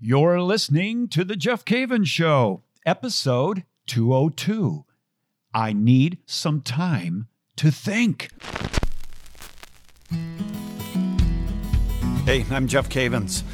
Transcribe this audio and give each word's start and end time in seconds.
You're 0.00 0.40
listening 0.42 1.08
to 1.08 1.24
The 1.24 1.36
Jeff 1.36 1.64
Cavins 1.64 2.08
Show, 2.08 2.62
episode 2.84 3.64
202. 3.86 4.84
I 5.54 5.72
need 5.72 6.18
some 6.26 6.60
time 6.60 7.28
to 7.56 7.70
think. 7.70 8.28
Hey, 12.24 12.44
I'm 12.50 12.66
Jeff 12.66 12.88
Cavins. 12.88 13.44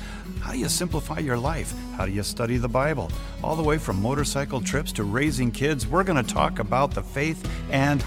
How 0.40 0.52
do 0.52 0.58
you 0.58 0.68
simplify 0.68 1.18
your 1.18 1.36
life? 1.38 1.74
How 1.96 2.06
do 2.06 2.12
you 2.12 2.22
study 2.22 2.56
the 2.56 2.68
Bible? 2.68 3.10
All 3.44 3.54
the 3.54 3.62
way 3.62 3.76
from 3.76 4.00
motorcycle 4.00 4.62
trips 4.62 4.92
to 4.92 5.04
raising 5.04 5.52
kids, 5.52 5.86
we're 5.86 6.04
going 6.04 6.24
to 6.24 6.34
talk 6.34 6.58
about 6.58 6.92
the 6.92 7.02
faith 7.02 7.48
and 7.70 8.02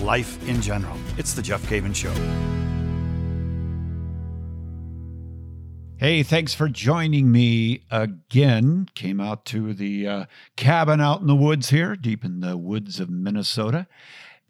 life 0.00 0.46
in 0.48 0.60
general. 0.60 0.96
It's 1.16 1.34
The 1.34 1.42
Jeff 1.42 1.62
Cavins 1.62 1.94
Show. 1.94 2.65
Hey, 5.98 6.22
thanks 6.22 6.52
for 6.52 6.68
joining 6.68 7.32
me 7.32 7.84
again. 7.90 8.86
Came 8.94 9.18
out 9.18 9.46
to 9.46 9.72
the 9.72 10.06
uh, 10.06 10.24
cabin 10.54 11.00
out 11.00 11.22
in 11.22 11.26
the 11.26 11.34
woods 11.34 11.70
here, 11.70 11.96
deep 11.96 12.22
in 12.22 12.40
the 12.40 12.58
woods 12.58 13.00
of 13.00 13.08
Minnesota, 13.08 13.86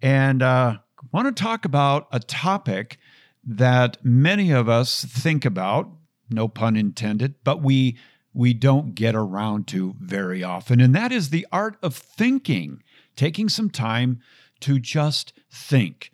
and 0.02 0.42
uh, 0.42 0.78
want 1.12 1.28
to 1.36 1.42
talk 1.42 1.64
about 1.64 2.08
a 2.10 2.18
topic 2.18 2.98
that 3.44 4.04
many 4.04 4.50
of 4.50 4.68
us 4.68 5.04
think 5.04 5.44
about, 5.44 5.88
no 6.28 6.48
pun 6.48 6.76
intended, 6.76 7.36
but 7.44 7.62
we 7.62 7.96
we 8.34 8.52
don't 8.52 8.96
get 8.96 9.14
around 9.14 9.68
to 9.68 9.94
very 10.00 10.42
often, 10.42 10.80
and 10.80 10.96
that 10.96 11.12
is 11.12 11.30
the 11.30 11.46
art 11.52 11.76
of 11.80 11.94
thinking, 11.94 12.82
taking 13.14 13.48
some 13.48 13.70
time 13.70 14.18
to 14.58 14.80
just 14.80 15.32
think 15.48 16.10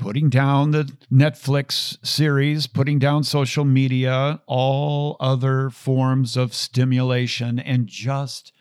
putting 0.00 0.30
down 0.30 0.70
the 0.70 0.90
Netflix 1.12 2.04
series, 2.04 2.66
putting 2.66 2.98
down 2.98 3.22
social 3.22 3.66
media, 3.66 4.40
all 4.46 5.16
other 5.20 5.68
forms 5.70 6.36
of 6.36 6.54
stimulation 6.54 7.58
and 7.58 7.86
just 7.86 8.52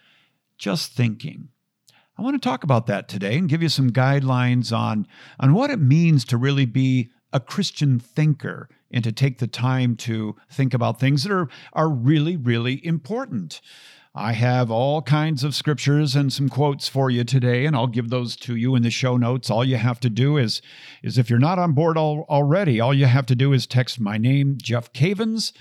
just 0.57 0.91
thinking. 0.91 1.47
I 2.17 2.22
want 2.22 2.36
to 2.36 2.49
talk 2.49 2.66
about 2.66 2.86
that 2.88 3.08
today 3.08 3.38
and 3.38 3.47
give 3.47 3.64
you 3.64 3.69
some 3.69 3.91
guidelines 3.91 4.77
on 4.77 5.08
on 5.39 5.53
what 5.53 5.69
it 5.69 5.80
means 5.80 6.25
to 6.25 6.38
really 6.38 6.66
be 6.66 7.09
a 7.31 7.39
Christian 7.39 7.99
thinker 7.99 8.67
and 8.92 9.03
to 9.05 9.11
take 9.14 9.38
the 9.38 9.47
time 9.47 9.95
to 9.95 10.36
think 10.52 10.73
about 10.73 10.99
things 10.99 11.23
that 11.23 11.31
are 11.31 11.47
are 11.71 11.89
really 11.89 12.36
really 12.36 12.86
important. 12.86 13.61
I 14.15 14.33
have 14.33 14.71
all 14.71 15.03
kinds 15.03 15.43
of 15.43 15.53
scriptures 15.53 16.15
and 16.15 16.33
some 16.33 16.49
quotes 16.49 16.88
for 16.88 17.11
you 17.11 17.23
today, 17.23 17.67
and 17.67 17.75
I'll 17.75 17.85
give 17.85 18.09
those 18.09 18.35
to 18.38 18.55
you 18.55 18.73
in 18.75 18.81
the 18.81 18.89
show 18.89 19.17
notes. 19.17 19.52
All 19.52 19.63
you 19.63 19.77
have 19.77 19.99
to 19.99 20.09
do 20.09 20.35
is, 20.35 20.63
is 21.03 21.19
if 21.19 21.29
you're 21.29 21.38
not 21.38 21.59
on 21.59 21.73
board 21.73 21.95
al- 21.95 22.25
already, 22.27 22.80
all 22.80 22.91
you 22.93 23.05
have 23.05 23.27
to 23.27 23.35
do 23.35 23.53
is 23.53 23.67
text 23.67 23.99
my 23.99 24.17
name, 24.17 24.57
Jeff 24.59 24.91
Cavins, 24.93 25.53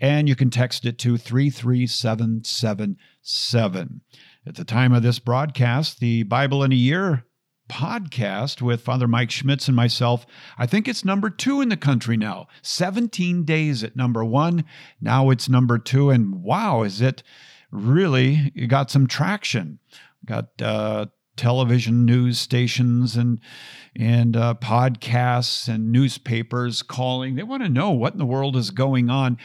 and 0.00 0.28
you 0.28 0.36
can 0.36 0.50
text 0.50 0.84
it 0.84 1.00
to 1.00 1.16
33777. 1.16 4.00
At 4.46 4.54
the 4.54 4.64
time 4.64 4.92
of 4.92 5.02
this 5.02 5.18
broadcast, 5.18 5.98
the 5.98 6.22
Bible 6.22 6.62
in 6.62 6.70
a 6.70 6.76
Year 6.76 7.24
podcast 7.68 8.62
with 8.62 8.82
Father 8.82 9.08
Mike 9.08 9.32
Schmitz 9.32 9.66
and 9.66 9.76
myself. 9.76 10.24
I 10.56 10.66
think 10.66 10.86
it's 10.86 11.04
number 11.04 11.28
two 11.28 11.60
in 11.60 11.68
the 11.68 11.76
country 11.76 12.16
now. 12.16 12.46
17 12.62 13.44
days 13.44 13.82
at 13.82 13.96
number 13.96 14.24
one. 14.24 14.64
Now 15.00 15.30
it's 15.30 15.48
number 15.48 15.78
two. 15.78 16.10
And 16.10 16.44
wow, 16.44 16.84
is 16.84 17.00
it 17.00 17.24
really 17.70 18.50
got 18.68 18.90
some 18.90 19.06
traction. 19.06 19.78
Got 20.24 20.48
uh, 20.60 21.06
television 21.36 22.04
news 22.04 22.38
stations 22.38 23.16
and 23.16 23.40
and 23.94 24.36
uh, 24.36 24.54
podcasts 24.60 25.68
and 25.68 25.92
newspapers 25.92 26.82
calling. 26.82 27.34
They 27.34 27.42
want 27.42 27.62
to 27.62 27.68
know 27.68 27.92
what 27.92 28.12
in 28.12 28.18
the 28.18 28.26
world 28.26 28.56
is 28.56 28.70
going 28.70 29.10
on. 29.10 29.38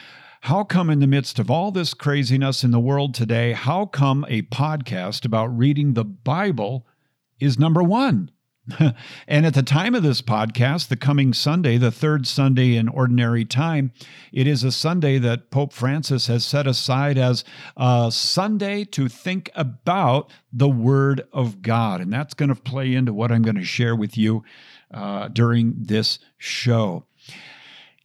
How 0.45 0.63
come, 0.63 0.89
in 0.89 0.99
the 0.99 1.07
midst 1.07 1.37
of 1.37 1.51
all 1.51 1.71
this 1.71 1.93
craziness 1.93 2.63
in 2.63 2.71
the 2.71 2.79
world 2.79 3.13
today, 3.13 3.53
how 3.53 3.85
come 3.85 4.25
a 4.27 4.41
podcast 4.41 5.23
about 5.23 5.55
reading 5.55 5.93
the 5.93 6.03
Bible 6.03 6.87
is 7.39 7.59
number 7.59 7.83
one? 7.83 8.31
and 9.27 9.45
at 9.45 9.53
the 9.53 9.63
time 9.63 9.95
of 9.95 10.03
this 10.03 10.21
podcast, 10.21 10.87
the 10.87 10.95
coming 10.95 11.33
Sunday, 11.33 11.77
the 11.77 11.91
third 11.91 12.27
Sunday 12.27 12.75
in 12.75 12.87
ordinary 12.87 13.45
time, 13.45 13.91
it 14.31 14.47
is 14.47 14.63
a 14.63 14.71
Sunday 14.71 15.17
that 15.19 15.51
Pope 15.51 15.73
Francis 15.73 16.27
has 16.27 16.45
set 16.45 16.67
aside 16.67 17.17
as 17.17 17.43
a 17.77 18.09
Sunday 18.11 18.83
to 18.85 19.07
think 19.07 19.49
about 19.55 20.29
the 20.51 20.69
Word 20.69 21.27
of 21.31 21.61
God. 21.61 22.01
And 22.01 22.11
that's 22.11 22.33
going 22.33 22.49
to 22.49 22.55
play 22.55 22.93
into 22.93 23.13
what 23.13 23.31
I'm 23.31 23.41
going 23.41 23.55
to 23.55 23.63
share 23.63 23.95
with 23.95 24.17
you 24.17 24.43
uh, 24.93 25.27
during 25.29 25.73
this 25.77 26.19
show. 26.37 27.05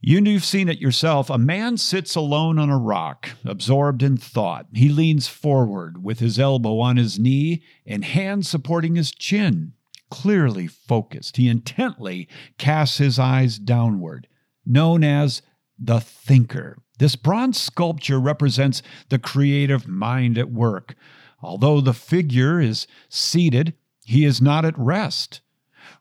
You 0.01 0.23
have 0.33 0.45
seen 0.45 0.69
it 0.69 0.79
yourself. 0.79 1.31
A 1.31 1.39
man 1.39 1.79
sits 1.79 2.15
alone 2.15 2.59
on 2.59 2.71
a 2.71 2.79
rock, 2.79 3.31
absorbed 3.45 4.03
in 4.03 4.17
thought. 4.17 4.67
He 4.73 4.89
leans 4.89 5.27
forward 5.27 6.05
with 6.05 6.21
his 6.21 6.39
elbow 6.39 6.79
on 6.79 6.97
his 6.97 7.19
knee 7.19 7.63
and 7.85 8.05
hand 8.05 8.47
supporting 8.47 8.95
his 8.95 9.11
chin 9.11 9.73
clearly 10.11 10.67
focused. 10.67 11.37
He 11.37 11.49
intently 11.49 12.29
casts 12.59 12.99
his 12.99 13.19
eyes 13.19 13.59
downward, 13.59 14.29
known 14.65 15.05
as 15.05 15.43
the 15.79 16.01
thinker. 16.01 16.79
This 16.99 17.17
bronze 17.17 17.61
sculpture 17.61 18.19
represents 18.19 18.83
the 19.09 19.19
creative 19.19 19.87
mind 19.87 20.39
at 20.39 20.51
work. 20.51 20.95
Although 21.43 21.81
the 21.81 21.93
figure 21.93 22.61
is 22.61 22.87
seated, 23.09 23.75
he 24.05 24.25
is 24.25 24.41
not 24.41 24.65
at 24.65 24.79
rest. 24.79 25.41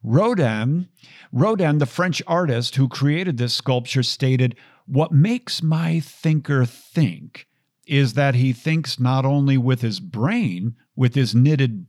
Rodin, 0.01 0.87
Rodin, 1.31 1.79
the 1.79 1.85
French 1.85 2.21
artist 2.27 2.75
who 2.75 2.87
created 2.87 3.37
this 3.37 3.53
sculpture, 3.53 4.03
stated, 4.03 4.55
What 4.85 5.11
makes 5.11 5.61
my 5.61 5.99
thinker 5.99 6.65
think 6.65 7.47
is 7.85 8.13
that 8.13 8.35
he 8.35 8.53
thinks 8.53 8.99
not 8.99 9.25
only 9.25 9.57
with 9.57 9.81
his 9.81 9.99
brain, 9.99 10.75
with 10.95 11.15
his 11.15 11.35
knitted 11.35 11.85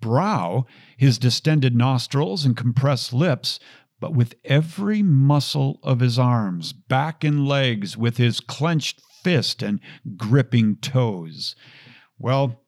brow, 0.00 0.66
his 0.96 1.18
distended 1.18 1.74
nostrils, 1.74 2.44
and 2.44 2.56
compressed 2.56 3.12
lips, 3.12 3.58
but 4.00 4.14
with 4.14 4.34
every 4.44 5.02
muscle 5.02 5.78
of 5.82 6.00
his 6.00 6.18
arms, 6.18 6.72
back, 6.72 7.22
and 7.22 7.46
legs, 7.46 7.96
with 7.96 8.16
his 8.16 8.40
clenched 8.40 9.00
fist 9.22 9.62
and 9.62 9.80
gripping 10.16 10.76
toes. 10.76 11.54
Well, 12.18 12.62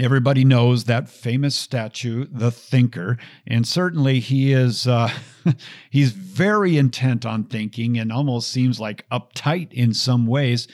everybody 0.00 0.44
knows 0.44 0.84
that 0.84 1.08
famous 1.08 1.54
statue, 1.54 2.26
the 2.30 2.50
Thinker, 2.50 3.18
and 3.46 3.66
certainly 3.66 4.20
he 4.20 4.52
is 4.52 4.86
uh, 4.86 5.10
he's 5.90 6.12
very 6.12 6.78
intent 6.78 7.26
on 7.26 7.44
thinking 7.44 7.98
and 7.98 8.10
almost 8.10 8.50
seems 8.50 8.80
like 8.80 9.08
uptight 9.10 9.72
in 9.72 9.92
some 9.92 10.26
ways. 10.26 10.68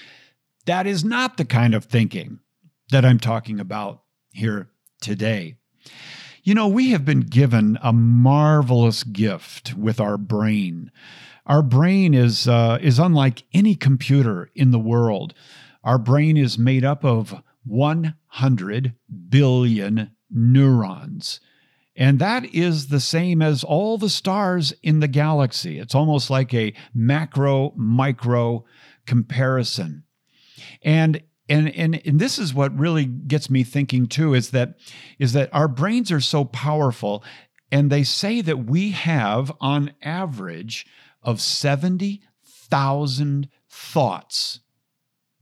That 0.66 0.86
is 0.86 1.04
not 1.04 1.36
the 1.36 1.44
kind 1.44 1.74
of 1.74 1.84
thinking 1.86 2.40
that 2.90 3.04
I'm 3.04 3.18
talking 3.18 3.58
about 3.58 4.02
here 4.32 4.70
today. 5.00 5.57
You 6.42 6.54
know, 6.54 6.68
we 6.68 6.90
have 6.90 7.04
been 7.04 7.20
given 7.20 7.78
a 7.82 7.92
marvelous 7.92 9.04
gift 9.04 9.74
with 9.74 10.00
our 10.00 10.16
brain. 10.16 10.90
Our 11.46 11.62
brain 11.62 12.14
is, 12.14 12.46
uh, 12.46 12.78
is 12.80 12.98
unlike 12.98 13.42
any 13.52 13.74
computer 13.74 14.50
in 14.54 14.70
the 14.70 14.78
world. 14.78 15.34
Our 15.82 15.98
brain 15.98 16.36
is 16.36 16.58
made 16.58 16.84
up 16.84 17.04
of 17.04 17.34
100 17.64 18.94
billion 19.28 20.10
neurons. 20.30 21.40
And 21.96 22.20
that 22.20 22.44
is 22.54 22.88
the 22.88 23.00
same 23.00 23.42
as 23.42 23.64
all 23.64 23.98
the 23.98 24.08
stars 24.08 24.72
in 24.82 25.00
the 25.00 25.08
galaxy. 25.08 25.78
It's 25.78 25.94
almost 25.96 26.30
like 26.30 26.54
a 26.54 26.72
macro 26.94 27.72
micro 27.76 28.64
comparison. 29.04 30.04
And 30.82 31.22
and, 31.48 31.74
and 31.74 32.06
and 32.06 32.20
this 32.20 32.38
is 32.38 32.52
what 32.52 32.78
really 32.78 33.06
gets 33.06 33.48
me 33.48 33.64
thinking 33.64 34.06
too 34.06 34.34
is 34.34 34.50
that 34.50 34.74
is 35.18 35.32
that 35.32 35.48
our 35.52 35.68
brains 35.68 36.12
are 36.12 36.20
so 36.20 36.44
powerful 36.44 37.24
and 37.70 37.90
they 37.90 38.02
say 38.02 38.40
that 38.40 38.66
we 38.66 38.90
have 38.90 39.52
on 39.60 39.92
average 40.02 40.86
of 41.22 41.40
70,000 41.40 43.48
thoughts 43.68 44.60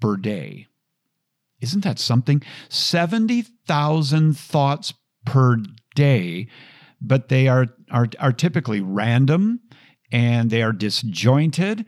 per 0.00 0.16
day. 0.16 0.66
Isn't 1.60 1.84
that 1.84 1.98
something? 1.98 2.42
70,000 2.68 4.36
thoughts 4.36 4.94
per 5.24 5.58
day, 5.94 6.48
but 7.00 7.28
they 7.28 7.48
are, 7.48 7.66
are, 7.90 8.08
are 8.18 8.32
typically 8.32 8.80
random 8.80 9.60
and 10.12 10.50
they 10.50 10.62
are 10.62 10.72
disjointed 10.72 11.86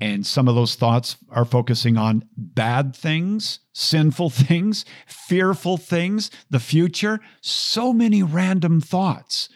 and 0.00 0.24
some 0.24 0.46
of 0.46 0.54
those 0.54 0.76
thoughts 0.76 1.16
are 1.30 1.44
focusing 1.44 1.96
on 1.96 2.24
bad 2.36 2.94
things, 2.94 3.60
sinful 3.72 4.30
things, 4.30 4.84
fearful 5.06 5.76
things, 5.76 6.30
the 6.50 6.60
future. 6.60 7.20
So 7.40 7.92
many 7.92 8.22
random 8.22 8.80
thoughts. 8.80 9.48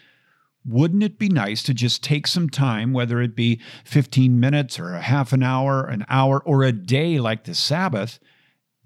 Wouldn't 0.64 1.02
it 1.02 1.18
be 1.18 1.28
nice 1.28 1.62
to 1.64 1.74
just 1.74 2.04
take 2.04 2.26
some 2.26 2.48
time, 2.48 2.92
whether 2.92 3.20
it 3.20 3.34
be 3.34 3.60
15 3.84 4.38
minutes 4.38 4.78
or 4.78 4.94
a 4.94 5.00
half 5.00 5.32
an 5.32 5.42
hour, 5.42 5.84
an 5.84 6.04
hour, 6.08 6.40
or 6.44 6.62
a 6.62 6.72
day 6.72 7.18
like 7.18 7.44
the 7.44 7.54
Sabbath, 7.54 8.20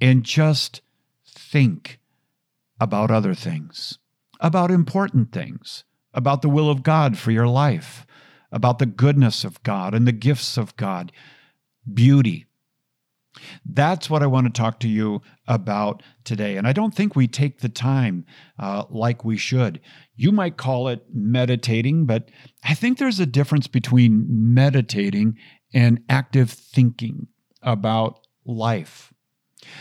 and 0.00 0.24
just 0.24 0.80
think 1.26 1.98
about 2.80 3.10
other 3.10 3.34
things, 3.34 3.98
about 4.40 4.70
important 4.70 5.32
things, 5.32 5.84
about 6.14 6.40
the 6.40 6.48
will 6.48 6.70
of 6.70 6.82
God 6.82 7.18
for 7.18 7.30
your 7.30 7.46
life, 7.46 8.06
about 8.50 8.78
the 8.78 8.86
goodness 8.86 9.44
of 9.44 9.62
God 9.62 9.94
and 9.94 10.06
the 10.06 10.12
gifts 10.12 10.56
of 10.56 10.76
God 10.76 11.12
beauty. 11.92 12.46
That's 13.64 14.08
what 14.08 14.22
I 14.22 14.26
want 14.26 14.46
to 14.46 14.52
talk 14.52 14.80
to 14.80 14.88
you 14.88 15.20
about 15.46 16.02
today. 16.24 16.56
And 16.56 16.66
I 16.66 16.72
don't 16.72 16.94
think 16.94 17.14
we 17.14 17.28
take 17.28 17.60
the 17.60 17.68
time 17.68 18.24
uh, 18.58 18.84
like 18.88 19.24
we 19.24 19.36
should. 19.36 19.80
You 20.14 20.32
might 20.32 20.56
call 20.56 20.88
it 20.88 21.04
meditating, 21.12 22.06
but 22.06 22.30
I 22.64 22.74
think 22.74 22.98
there's 22.98 23.20
a 23.20 23.26
difference 23.26 23.66
between 23.66 24.26
meditating 24.28 25.36
and 25.74 26.00
active 26.08 26.50
thinking 26.50 27.28
about 27.62 28.20
life. 28.46 29.12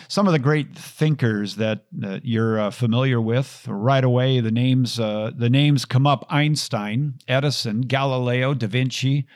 Some 0.08 0.26
of 0.26 0.34
the 0.34 0.40
great 0.40 0.76
thinkers 0.76 1.58
that, 1.58 1.86
that 1.94 2.26
you're 2.26 2.60
uh, 2.60 2.72
familiar 2.72 3.22
with, 3.22 3.66
right 3.68 4.04
away 4.04 4.40
the 4.40 4.52
names 4.52 5.00
uh, 5.00 5.32
the 5.36 5.50
names 5.50 5.86
come 5.86 6.08
up: 6.08 6.26
Einstein, 6.30 7.16
Edison, 7.28 7.82
Galileo, 7.82 8.54
Da 8.54 8.68
Vinci, 8.68 9.28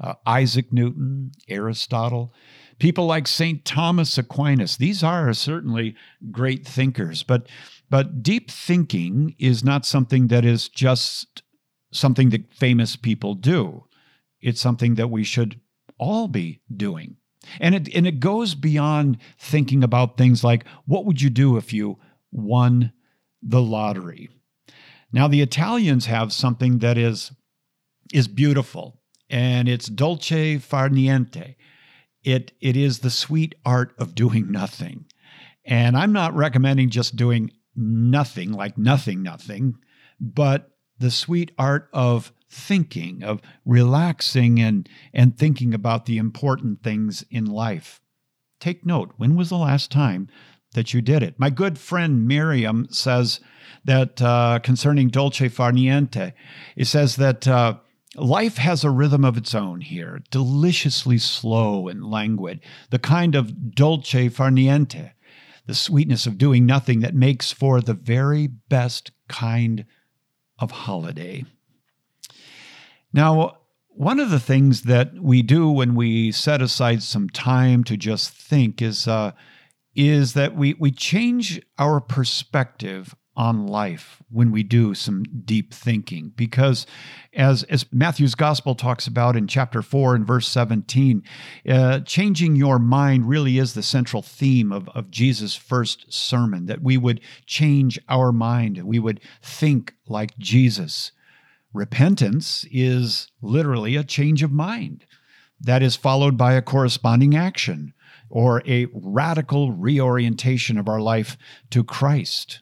uh, 0.00 0.14
Isaac 0.26 0.72
Newton, 0.72 1.32
Aristotle. 1.48 2.32
People 2.78 3.06
like 3.06 3.26
St. 3.26 3.64
Thomas 3.64 4.18
Aquinas. 4.18 4.76
These 4.76 5.02
are 5.02 5.32
certainly 5.32 5.94
great 6.30 6.66
thinkers, 6.66 7.22
but 7.22 7.48
but 7.88 8.22
deep 8.22 8.50
thinking 8.50 9.34
is 9.38 9.64
not 9.64 9.86
something 9.86 10.26
that 10.26 10.44
is 10.44 10.68
just 10.68 11.42
something 11.92 12.30
that 12.30 12.52
famous 12.52 12.96
people 12.96 13.34
do. 13.34 13.84
It's 14.40 14.60
something 14.60 14.96
that 14.96 15.08
we 15.08 15.24
should 15.24 15.60
all 15.98 16.28
be 16.28 16.60
doing. 16.74 17.16
And 17.60 17.74
it 17.74 17.94
and 17.94 18.06
it 18.06 18.20
goes 18.20 18.54
beyond 18.54 19.18
thinking 19.38 19.82
about 19.84 20.18
things 20.18 20.42
like 20.42 20.66
what 20.84 21.04
would 21.04 21.22
you 21.22 21.30
do 21.30 21.56
if 21.56 21.72
you 21.72 21.98
won 22.32 22.92
the 23.40 23.62
lottery. 23.62 24.28
Now 25.12 25.28
the 25.28 25.40
Italians 25.40 26.06
have 26.06 26.32
something 26.32 26.80
that 26.80 26.98
is 26.98 27.32
is 28.12 28.28
beautiful 28.28 28.95
and 29.28 29.68
it's 29.68 29.86
dolce 29.86 30.58
far 30.58 30.88
niente. 30.88 31.56
It 32.22 32.52
it 32.60 32.76
is 32.76 33.00
the 33.00 33.10
sweet 33.10 33.54
art 33.64 33.94
of 33.98 34.14
doing 34.14 34.50
nothing. 34.50 35.06
And 35.64 35.96
I'm 35.96 36.12
not 36.12 36.34
recommending 36.34 36.90
just 36.90 37.16
doing 37.16 37.50
nothing 37.74 38.52
like 38.52 38.78
nothing 38.78 39.22
nothing, 39.22 39.76
but 40.20 40.70
the 40.98 41.10
sweet 41.10 41.52
art 41.58 41.88
of 41.92 42.32
thinking, 42.48 43.22
of 43.22 43.40
relaxing 43.64 44.60
and, 44.60 44.88
and 45.12 45.36
thinking 45.36 45.74
about 45.74 46.06
the 46.06 46.18
important 46.18 46.82
things 46.82 47.24
in 47.30 47.44
life. 47.44 48.00
Take 48.60 48.86
note 48.86 49.12
when 49.16 49.36
was 49.36 49.50
the 49.50 49.58
last 49.58 49.90
time 49.90 50.28
that 50.74 50.94
you 50.94 51.02
did 51.02 51.22
it? 51.22 51.38
My 51.38 51.50
good 51.50 51.78
friend 51.78 52.26
Miriam 52.26 52.86
says 52.90 53.40
that 53.84 54.22
uh, 54.22 54.60
concerning 54.62 55.08
dolce 55.08 55.48
far 55.48 55.72
niente, 55.72 56.32
it 56.76 56.86
says 56.86 57.16
that 57.16 57.46
uh, 57.46 57.74
Life 58.16 58.56
has 58.56 58.82
a 58.82 58.90
rhythm 58.90 59.24
of 59.24 59.36
its 59.36 59.54
own 59.54 59.82
here, 59.82 60.22
deliciously 60.30 61.18
slow 61.18 61.88
and 61.88 62.04
languid, 62.04 62.60
the 62.90 62.98
kind 62.98 63.34
of 63.34 63.74
dolce 63.74 64.28
far 64.28 64.50
niente, 64.50 65.12
the 65.66 65.74
sweetness 65.74 66.26
of 66.26 66.38
doing 66.38 66.64
nothing 66.64 67.00
that 67.00 67.14
makes 67.14 67.52
for 67.52 67.80
the 67.80 67.94
very 67.94 68.46
best 68.46 69.12
kind 69.28 69.84
of 70.58 70.70
holiday. 70.70 71.44
Now, 73.12 73.58
one 73.88 74.20
of 74.20 74.30
the 74.30 74.40
things 74.40 74.82
that 74.82 75.14
we 75.20 75.42
do 75.42 75.70
when 75.70 75.94
we 75.94 76.32
set 76.32 76.62
aside 76.62 77.02
some 77.02 77.28
time 77.30 77.84
to 77.84 77.96
just 77.96 78.30
think 78.30 78.82
is 78.82 79.08
uh, 79.08 79.32
is 79.94 80.34
that 80.34 80.54
we 80.54 80.74
we 80.74 80.90
change 80.90 81.60
our 81.78 82.00
perspective 82.00 83.14
on 83.36 83.66
life 83.66 84.22
when 84.30 84.50
we 84.50 84.62
do 84.62 84.94
some 84.94 85.22
deep 85.44 85.74
thinking. 85.74 86.32
Because 86.36 86.86
as 87.34 87.62
as 87.64 87.84
Matthew's 87.92 88.34
gospel 88.34 88.74
talks 88.74 89.06
about 89.06 89.36
in 89.36 89.46
chapter 89.46 89.82
4 89.82 90.14
and 90.14 90.26
verse 90.26 90.48
17 90.48 91.22
uh, 91.68 92.00
changing 92.00 92.56
your 92.56 92.78
mind 92.78 93.28
really 93.28 93.58
is 93.58 93.74
the 93.74 93.82
central 93.82 94.22
theme 94.22 94.72
of, 94.72 94.88
of 94.90 95.10
Jesus 95.10 95.54
first 95.54 96.12
sermon 96.12 96.66
that 96.66 96.82
we 96.82 96.96
would 96.96 97.20
change 97.44 97.98
our 98.08 98.32
mind 98.32 98.82
we 98.84 98.98
would 98.98 99.20
think 99.42 99.94
like 100.08 100.36
Jesus. 100.38 101.12
Repentance 101.72 102.64
is 102.70 103.30
literally 103.42 103.96
a 103.96 104.04
change 104.04 104.42
of 104.42 104.50
mind 104.50 105.04
that 105.60 105.82
is 105.82 105.96
followed 105.96 106.36
by 106.36 106.54
a 106.54 106.62
corresponding 106.62 107.36
action 107.36 107.92
or 108.30 108.62
a 108.66 108.86
radical 108.92 109.72
reorientation 109.72 110.78
of 110.78 110.88
our 110.88 111.00
life 111.00 111.36
to 111.70 111.84
Christ 111.84 112.60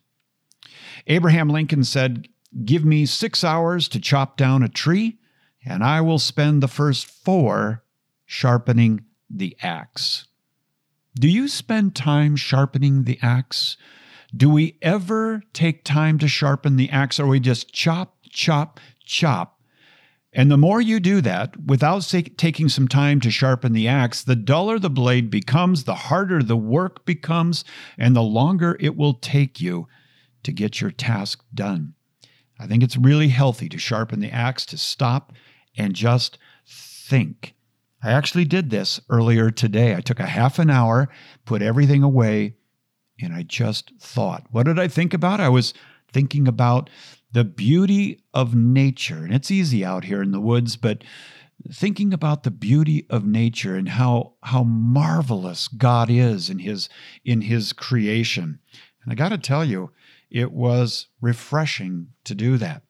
Abraham 1.06 1.48
Lincoln 1.48 1.84
said, 1.84 2.28
Give 2.64 2.84
me 2.84 3.06
six 3.06 3.42
hours 3.42 3.88
to 3.88 4.00
chop 4.00 4.36
down 4.36 4.62
a 4.62 4.68
tree, 4.68 5.18
and 5.64 5.82
I 5.82 6.00
will 6.00 6.18
spend 6.18 6.62
the 6.62 6.68
first 6.68 7.06
four 7.06 7.82
sharpening 8.26 9.04
the 9.28 9.56
axe. 9.62 10.26
Do 11.16 11.28
you 11.28 11.48
spend 11.48 11.94
time 11.94 12.36
sharpening 12.36 13.04
the 13.04 13.18
axe? 13.22 13.76
Do 14.36 14.50
we 14.50 14.78
ever 14.82 15.42
take 15.52 15.84
time 15.84 16.18
to 16.18 16.28
sharpen 16.28 16.76
the 16.76 16.90
axe, 16.90 17.18
or 17.18 17.26
we 17.26 17.40
just 17.40 17.72
chop, 17.72 18.16
chop, 18.30 18.80
chop? 19.04 19.60
And 20.32 20.50
the 20.50 20.56
more 20.56 20.80
you 20.80 20.98
do 20.98 21.20
that 21.20 21.56
without 21.64 22.12
taking 22.36 22.68
some 22.68 22.88
time 22.88 23.20
to 23.20 23.30
sharpen 23.30 23.72
the 23.72 23.86
axe, 23.86 24.24
the 24.24 24.34
duller 24.34 24.80
the 24.80 24.90
blade 24.90 25.30
becomes, 25.30 25.84
the 25.84 25.94
harder 25.94 26.42
the 26.42 26.56
work 26.56 27.04
becomes, 27.04 27.64
and 27.96 28.16
the 28.16 28.22
longer 28.22 28.76
it 28.80 28.96
will 28.96 29.14
take 29.14 29.60
you 29.60 29.86
to 30.44 30.52
get 30.52 30.80
your 30.80 30.90
task 30.90 31.44
done. 31.52 31.94
I 32.58 32.66
think 32.66 32.82
it's 32.82 32.96
really 32.96 33.28
healthy 33.28 33.68
to 33.68 33.78
sharpen 33.78 34.20
the 34.20 34.30
axe, 34.30 34.64
to 34.66 34.78
stop 34.78 35.32
and 35.76 35.94
just 35.94 36.38
think. 36.66 37.54
I 38.02 38.12
actually 38.12 38.44
did 38.44 38.70
this 38.70 39.00
earlier 39.08 39.50
today. 39.50 39.94
I 39.94 40.00
took 40.00 40.20
a 40.20 40.26
half 40.26 40.58
an 40.58 40.70
hour, 40.70 41.08
put 41.46 41.62
everything 41.62 42.02
away, 42.02 42.54
and 43.20 43.32
I 43.32 43.42
just 43.42 43.92
thought. 43.98 44.46
What 44.50 44.66
did 44.66 44.78
I 44.78 44.88
think 44.88 45.14
about? 45.14 45.40
I 45.40 45.48
was 45.48 45.74
thinking 46.12 46.46
about 46.46 46.90
the 47.32 47.44
beauty 47.44 48.22
of 48.32 48.54
nature. 48.54 49.24
And 49.24 49.34
it's 49.34 49.50
easy 49.50 49.84
out 49.84 50.04
here 50.04 50.22
in 50.22 50.30
the 50.30 50.40
woods, 50.40 50.76
but 50.76 51.02
thinking 51.72 52.12
about 52.12 52.42
the 52.42 52.50
beauty 52.50 53.06
of 53.10 53.24
nature 53.24 53.74
and 53.76 53.88
how 53.88 54.34
how 54.42 54.64
marvelous 54.64 55.68
God 55.68 56.10
is 56.10 56.50
in 56.50 56.60
his 56.60 56.88
in 57.24 57.42
his 57.42 57.72
creation. 57.72 58.58
And 59.02 59.12
I 59.12 59.16
got 59.16 59.30
to 59.30 59.38
tell 59.38 59.64
you, 59.64 59.90
it 60.34 60.52
was 60.52 61.06
refreshing 61.20 62.08
to 62.24 62.34
do 62.34 62.58
that. 62.58 62.82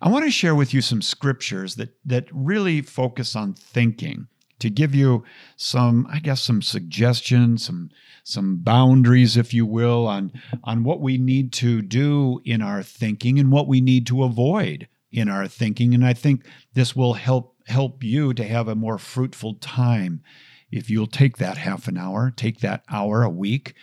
I 0.00 0.08
want 0.08 0.24
to 0.24 0.30
share 0.30 0.54
with 0.54 0.72
you 0.72 0.80
some 0.80 1.02
scriptures 1.02 1.74
that, 1.74 1.96
that 2.04 2.28
really 2.30 2.80
focus 2.80 3.34
on 3.34 3.54
thinking 3.54 4.28
to 4.60 4.70
give 4.70 4.94
you 4.94 5.24
some, 5.56 6.06
I 6.10 6.20
guess, 6.20 6.40
some 6.40 6.62
suggestions, 6.62 7.66
some, 7.66 7.90
some 8.22 8.58
boundaries, 8.58 9.36
if 9.36 9.52
you 9.52 9.66
will, 9.66 10.06
on, 10.06 10.32
on 10.62 10.84
what 10.84 11.00
we 11.00 11.18
need 11.18 11.52
to 11.54 11.82
do 11.82 12.40
in 12.44 12.62
our 12.62 12.84
thinking 12.84 13.38
and 13.38 13.50
what 13.50 13.66
we 13.66 13.80
need 13.80 14.06
to 14.06 14.22
avoid 14.22 14.86
in 15.10 15.28
our 15.28 15.48
thinking. 15.48 15.92
And 15.92 16.06
I 16.06 16.12
think 16.12 16.46
this 16.74 16.94
will 16.94 17.14
help 17.14 17.54
help 17.66 18.04
you 18.04 18.32
to 18.32 18.46
have 18.46 18.68
a 18.68 18.76
more 18.76 18.96
fruitful 18.96 19.54
time 19.54 20.22
if 20.70 20.88
you'll 20.88 21.08
take 21.08 21.38
that 21.38 21.56
half 21.56 21.88
an 21.88 21.98
hour, 21.98 22.30
take 22.30 22.60
that 22.60 22.84
hour 22.88 23.24
a 23.24 23.28
week 23.28 23.74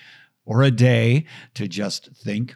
or 0.45 0.63
a 0.63 0.71
day 0.71 1.25
to 1.53 1.67
just 1.67 2.09
think 2.15 2.55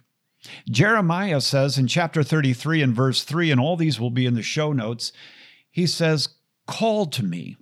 Jeremiah 0.70 1.42
says 1.42 1.78
in 1.78 1.88
chapter 1.88 2.24
33 2.24 2.82
and 2.82 2.96
verse 2.96 3.24
3, 3.24 3.52
and 3.52 3.60
all 3.60 3.76
these 3.76 4.00
will 4.00 4.10
be 4.10 4.26
in 4.26 4.34
the 4.34 4.42
show 4.42 4.74
notes, 4.74 5.12
he 5.70 5.88
says, 5.88 6.30
Call 6.66 7.06
to 7.08 7.24
me, 7.24 7.58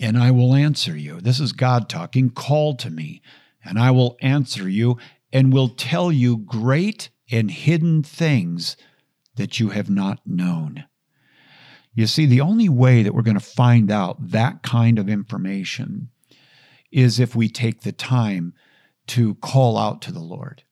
and 0.00 0.16
I 0.16 0.30
will 0.30 0.54
answer 0.54 0.96
you. 0.96 1.20
This 1.20 1.40
is 1.40 1.52
God 1.52 1.88
talking. 1.88 2.30
Call 2.30 2.76
to 2.76 2.90
me, 2.90 3.22
and 3.64 3.78
I 3.78 3.90
will 3.90 4.16
answer 4.20 4.68
you, 4.68 4.98
and 5.32 5.52
will 5.52 5.68
tell 5.68 6.12
you 6.12 6.36
great 6.36 7.10
and 7.30 7.50
hidden 7.50 8.02
things 8.02 8.76
that 9.36 9.58
you 9.58 9.70
have 9.70 9.90
not 9.90 10.20
known. 10.26 10.84
You 11.94 12.06
see, 12.06 12.26
the 12.26 12.40
only 12.40 12.68
way 12.68 13.02
that 13.02 13.14
we're 13.14 13.22
going 13.22 13.38
to 13.38 13.40
find 13.40 13.90
out 13.90 14.30
that 14.30 14.62
kind 14.62 14.98
of 14.98 15.08
information 15.08 16.10
is 16.90 17.18
if 17.18 17.34
we 17.34 17.48
take 17.48 17.80
the 17.80 17.92
time 17.92 18.54
to 19.08 19.34
call 19.36 19.76
out 19.76 20.00
to 20.02 20.12
the 20.12 20.20
Lord 20.20 20.62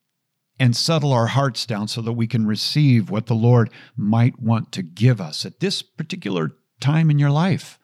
and 0.59 0.76
settle 0.76 1.12
our 1.12 1.28
hearts 1.28 1.66
down 1.66 1.88
so 1.88 2.00
that 2.02 2.12
we 2.12 2.26
can 2.26 2.47
receive 2.47 3.11
what 3.11 3.26
the 3.26 3.35
Lord 3.35 3.71
might 3.97 4.40
want 4.40 4.73
to 4.73 4.82
give 4.82 5.21
us 5.21 5.44
at 5.44 5.61
this 5.61 5.82
particular 5.82 6.52
time 6.80 7.11
in 7.11 7.18
your 7.18 7.30
life. 7.30 7.78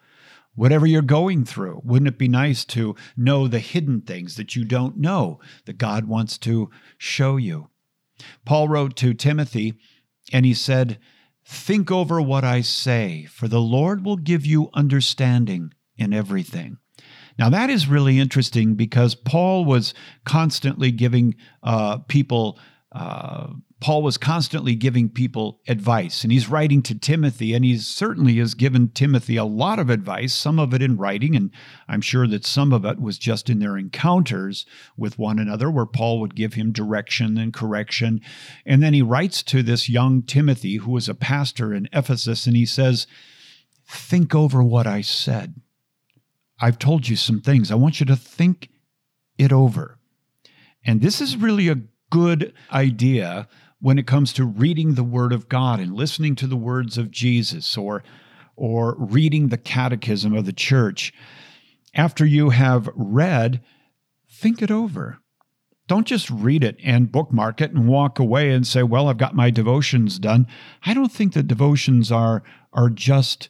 Whatever 0.55 0.87
you're 0.87 1.03
going 1.03 1.45
through, 1.45 1.83
wouldn't 1.85 2.09
it 2.09 2.19
be 2.19 2.29
nice 2.29 2.65
to 2.67 2.97
know 3.17 3.47
the 3.47 3.61
hidden 3.61 4.01
things 4.01 4.37
that 4.37 4.57
you 4.57 4.65
don't 4.65 4.97
know 4.97 5.39
that 5.67 5.79
God 5.79 6.07
wants 6.07 6.37
to 6.39 6.69
show 6.99 7.37
you? 7.37 7.69
Paul 8.45 8.69
wrote 8.69 8.97
to 8.97 9.15
Timothy 9.15 9.75
and 10.33 10.45
he 10.45 10.55
said, 10.55 10.99
Think 11.45 11.91
over 11.91 12.21
what 12.21 12.45
I 12.45 12.61
say, 12.61 13.27
for 13.31 13.49
the 13.49 13.61
Lord 13.61 14.05
will 14.05 14.17
give 14.17 14.45
you 14.45 14.69
understanding 14.75 15.73
in 15.97 16.13
everything. 16.13 16.79
Now, 17.39 17.51
that 17.51 17.71
is 17.71 17.89
really 17.89 18.19
interesting 18.19 18.75
because 18.75 19.15
Paul 19.15 19.65
was 19.65 19.95
constantly 20.25 20.91
giving 20.91 21.35
uh, 21.63 21.99
people 22.09 22.59
uh, 22.91 23.49
Paul 23.81 24.03
was 24.03 24.19
constantly 24.19 24.75
giving 24.75 25.09
people 25.09 25.61
advice, 25.69 26.25
and 26.25 26.33
he's 26.33 26.49
writing 26.49 26.83
to 26.83 26.99
Timothy, 26.99 27.55
and 27.55 27.65
he 27.65 27.79
certainly 27.79 28.37
has 28.39 28.55
given 28.55 28.89
Timothy 28.89 29.37
a 29.37 29.45
lot 29.45 29.79
of 29.79 29.89
advice, 29.89 30.35
some 30.35 30.59
of 30.59 30.75
it 30.75 30.83
in 30.83 30.97
writing, 30.97 31.37
and 31.37 31.53
I'm 31.87 32.01
sure 32.01 32.27
that 32.27 32.45
some 32.45 32.73
of 32.73 32.85
it 32.85 33.01
was 33.01 33.19
just 33.19 33.49
in 33.49 33.61
their 33.61 33.79
encounters 33.79 34.67
with 34.97 35.17
one 35.19 35.39
another, 35.39 35.71
where 35.71 35.87
Paul 35.87 36.19
would 36.21 36.35
give 36.35 36.55
him 36.55 36.73
direction 36.73 37.39
and 37.39 37.55
correction. 37.55 38.21
And 38.67 38.83
then 38.83 38.95
he 38.95 39.03
writes 39.03 39.45
to 39.45 39.63
this 39.63 39.89
young 39.89 40.23
Timothy, 40.23 40.77
who 40.77 40.91
was 40.91 41.09
a 41.09 41.15
pastor 41.15 41.73
in 41.73 41.89
Ephesus, 41.93 42.49
and 42.49 42.57
he 42.57 42.67
says, 42.67 43.07
Think 43.87 44.35
over 44.35 44.63
what 44.63 44.89
I 44.89 45.03
said. 45.03 45.55
I've 46.61 46.79
told 46.79 47.09
you 47.09 47.17
some 47.17 47.41
things. 47.41 47.71
I 47.71 47.77
want 47.77 48.01
you 48.01 48.07
to 48.07 48.17
think 48.17 48.69
it 49.37 49.53
over. 49.53 49.99
And 50.85 51.01
this 51.01 51.21
is 51.21 51.37
really 51.37 51.69
a 51.69 51.83
good 52.11 52.53
idea 52.73 53.49
when 53.81 53.99
it 53.99 54.07
comes 54.07 54.33
to 54.33 54.45
reading 54.45 54.95
the 54.95 55.05
Word 55.05 55.33
of 55.33 55.49
God 55.49 55.79
and 55.79 55.95
listening 55.95 56.35
to 56.37 56.47
the 56.47 56.57
words 56.57 56.99
of 56.99 57.11
Jesus 57.11 57.77
or, 57.77 58.03
or 58.57 58.97
reading 58.99 59.49
the 59.49 59.59
catechism 59.59 60.35
of 60.35 60.47
the 60.47 60.53
church. 60.53 61.13
After 61.95 62.27
you 62.27 62.51
have 62.51 62.89
read, 62.95 63.61
think 64.31 64.63
it 64.63 64.71
over. 64.71 65.19
Don't 65.87 66.07
just 66.07 66.29
read 66.29 66.63
it 66.65 66.77
and 66.85 67.11
bookmark 67.11 67.61
it 67.61 67.73
and 67.73 67.89
walk 67.89 68.19
away 68.19 68.51
and 68.51 68.67
say, 68.67 68.83
Well, 68.83 69.09
I've 69.09 69.17
got 69.17 69.35
my 69.35 69.51
devotions 69.51 70.19
done. 70.19 70.47
I 70.85 70.93
don't 70.93 71.13
think 71.13 71.33
that 71.33 71.47
devotions 71.47 72.13
are, 72.13 72.43
are 72.75 72.91
just, 72.91 73.49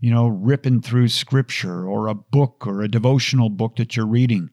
you 0.00 0.10
know, 0.10 0.26
ripping 0.26 0.80
through 0.80 1.08
scripture 1.08 1.86
or 1.86 2.08
a 2.08 2.14
book 2.14 2.66
or 2.66 2.82
a 2.82 2.88
devotional 2.88 3.50
book 3.50 3.76
that 3.76 3.96
you're 3.96 4.06
reading. 4.06 4.50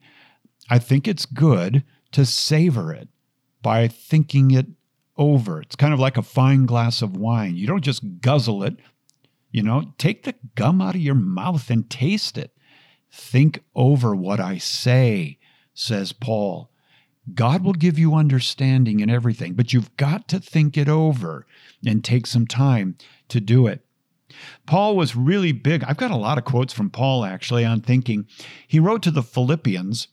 I 0.70 0.78
think 0.78 1.08
it's 1.08 1.26
good 1.26 1.82
to 2.12 2.26
savor 2.26 2.92
it 2.92 3.08
by 3.62 3.88
thinking 3.88 4.50
it 4.50 4.66
over. 5.16 5.60
It's 5.60 5.76
kind 5.76 5.94
of 5.94 5.98
like 5.98 6.16
a 6.16 6.22
fine 6.22 6.66
glass 6.66 7.02
of 7.02 7.16
wine. 7.16 7.56
You 7.56 7.66
don't 7.66 7.82
just 7.82 8.20
guzzle 8.20 8.62
it, 8.62 8.76
you 9.50 9.62
know, 9.62 9.94
take 9.98 10.24
the 10.24 10.34
gum 10.54 10.80
out 10.80 10.94
of 10.94 11.00
your 11.00 11.14
mouth 11.14 11.70
and 11.70 11.88
taste 11.88 12.36
it. 12.36 12.52
Think 13.10 13.64
over 13.74 14.14
what 14.14 14.38
I 14.38 14.58
say, 14.58 15.38
says 15.74 16.12
Paul. 16.12 16.70
God 17.34 17.62
will 17.64 17.72
give 17.72 17.98
you 17.98 18.14
understanding 18.14 19.00
in 19.00 19.10
everything, 19.10 19.54
but 19.54 19.72
you've 19.72 19.96
got 19.96 20.28
to 20.28 20.40
think 20.40 20.76
it 20.76 20.88
over 20.88 21.46
and 21.84 22.04
take 22.04 22.26
some 22.26 22.46
time 22.46 22.96
to 23.28 23.40
do 23.40 23.66
it. 23.66 23.84
Paul 24.66 24.96
was 24.96 25.16
really 25.16 25.52
big. 25.52 25.84
I've 25.84 25.96
got 25.96 26.10
a 26.10 26.16
lot 26.16 26.38
of 26.38 26.44
quotes 26.44 26.72
from 26.72 26.90
Paul 26.90 27.24
actually 27.24 27.64
on 27.64 27.80
thinking. 27.80 28.26
He 28.66 28.80
wrote 28.80 29.02
to 29.02 29.10
the 29.10 29.22
Philippians 29.22 30.08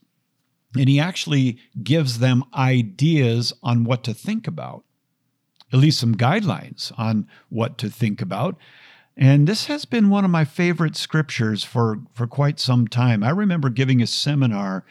and 0.78 0.90
he 0.90 1.00
actually 1.00 1.58
gives 1.84 2.20
them 2.20 2.44
ideas 2.54 3.54
on 3.64 3.84
what 3.84 4.04
to 4.04 4.14
think 4.14 4.48
about, 4.48 4.84
at 5.72 5.80
least 5.80 6.00
some 6.00 6.16
guidelines 6.16 6.92
on 6.98 7.28
what 7.50 7.78
to 7.80 7.90
think 7.90 8.22
about. 8.22 8.58
And 9.18 9.48
this 9.48 9.68
has 9.68 9.86
been 9.86 10.10
one 10.10 10.26
of 10.26 10.32
my 10.32 10.44
favorite 10.44 10.98
scriptures 10.98 11.64
for, 11.64 12.00
for 12.14 12.28
quite 12.28 12.60
some 12.60 12.88
time. 12.88 13.24
I 13.24 13.30
remember 13.30 13.70
giving 13.70 14.02
a 14.02 14.08
seminar 14.08 14.84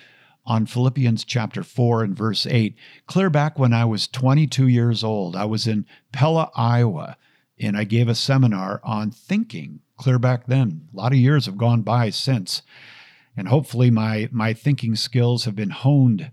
on 0.47 0.67
Philippians 0.67 1.25
chapter 1.25 1.63
4 1.63 2.05
and 2.05 2.17
verse 2.17 2.47
8, 2.47 2.75
clear 3.07 3.31
back 3.31 3.59
when 3.59 3.73
I 3.73 3.85
was 3.85 4.09
22 4.09 4.69
years 4.69 5.03
old. 5.03 5.37
I 5.37 5.45
was 5.45 5.67
in 5.67 5.87
Pella, 6.13 6.51
Iowa, 6.55 7.17
and 7.59 7.77
I 7.77 7.85
gave 7.85 8.09
a 8.09 8.15
seminar 8.15 8.81
on 8.83 9.11
thinking 9.11 9.81
clear 9.97 10.19
back 10.19 10.47
then. 10.47 10.89
A 10.93 10.97
lot 10.97 11.13
of 11.13 11.19
years 11.19 11.47
have 11.47 11.57
gone 11.57 11.83
by 11.83 12.11
since. 12.11 12.63
And 13.37 13.49
hopefully 13.49 13.91
my 13.91 14.29
my 14.33 14.53
thinking 14.53 14.97
skills 14.97 15.45
have 15.45 15.57
been 15.57 15.71
honed 15.71 16.31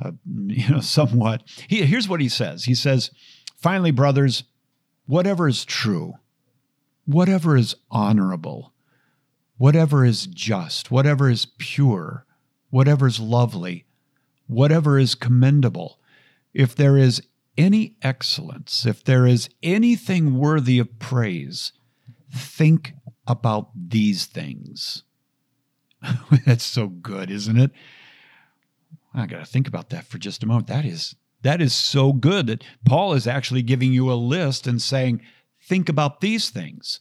uh, 0.00 0.12
you 0.26 0.68
know 0.68 0.80
somewhat. 0.80 1.42
He, 1.68 1.84
here's 1.84 2.08
what 2.08 2.20
he 2.20 2.28
says. 2.28 2.64
He 2.64 2.74
says 2.74 3.10
finally 3.56 3.90
brothers 3.90 4.44
whatever 5.06 5.46
is 5.48 5.64
true 5.64 6.14
whatever 7.04 7.56
is 7.56 7.74
honorable 7.90 8.72
whatever 9.58 10.04
is 10.04 10.26
just 10.26 10.90
whatever 10.90 11.28
is 11.28 11.46
pure 11.58 12.24
whatever 12.70 13.06
is 13.06 13.20
lovely 13.20 13.84
whatever 14.46 14.98
is 14.98 15.14
commendable 15.14 15.98
if 16.54 16.74
there 16.74 16.96
is 16.96 17.22
any 17.60 17.96
excellence 18.02 18.86
if 18.86 19.04
there 19.04 19.26
is 19.26 19.48
anything 19.62 20.36
worthy 20.36 20.78
of 20.78 20.98
praise 20.98 21.72
think 22.32 22.92
about 23.26 23.70
these 23.74 24.26
things 24.26 25.04
That's 26.46 26.64
so 26.64 26.88
good, 26.88 27.30
isn't 27.30 27.58
it? 27.58 27.70
I 29.12 29.26
got 29.26 29.40
to 29.40 29.44
think 29.44 29.68
about 29.68 29.90
that 29.90 30.06
for 30.06 30.18
just 30.18 30.42
a 30.42 30.46
moment. 30.46 30.68
That 30.68 30.84
is 30.84 31.16
that 31.42 31.60
is 31.60 31.74
so 31.74 32.12
good 32.12 32.48
that 32.48 32.64
Paul 32.84 33.14
is 33.14 33.26
actually 33.26 33.62
giving 33.62 33.92
you 33.92 34.12
a 34.12 34.14
list 34.14 34.66
and 34.66 34.80
saying, 34.80 35.22
think 35.62 35.88
about 35.88 36.20
these 36.20 36.50
things. 36.50 37.00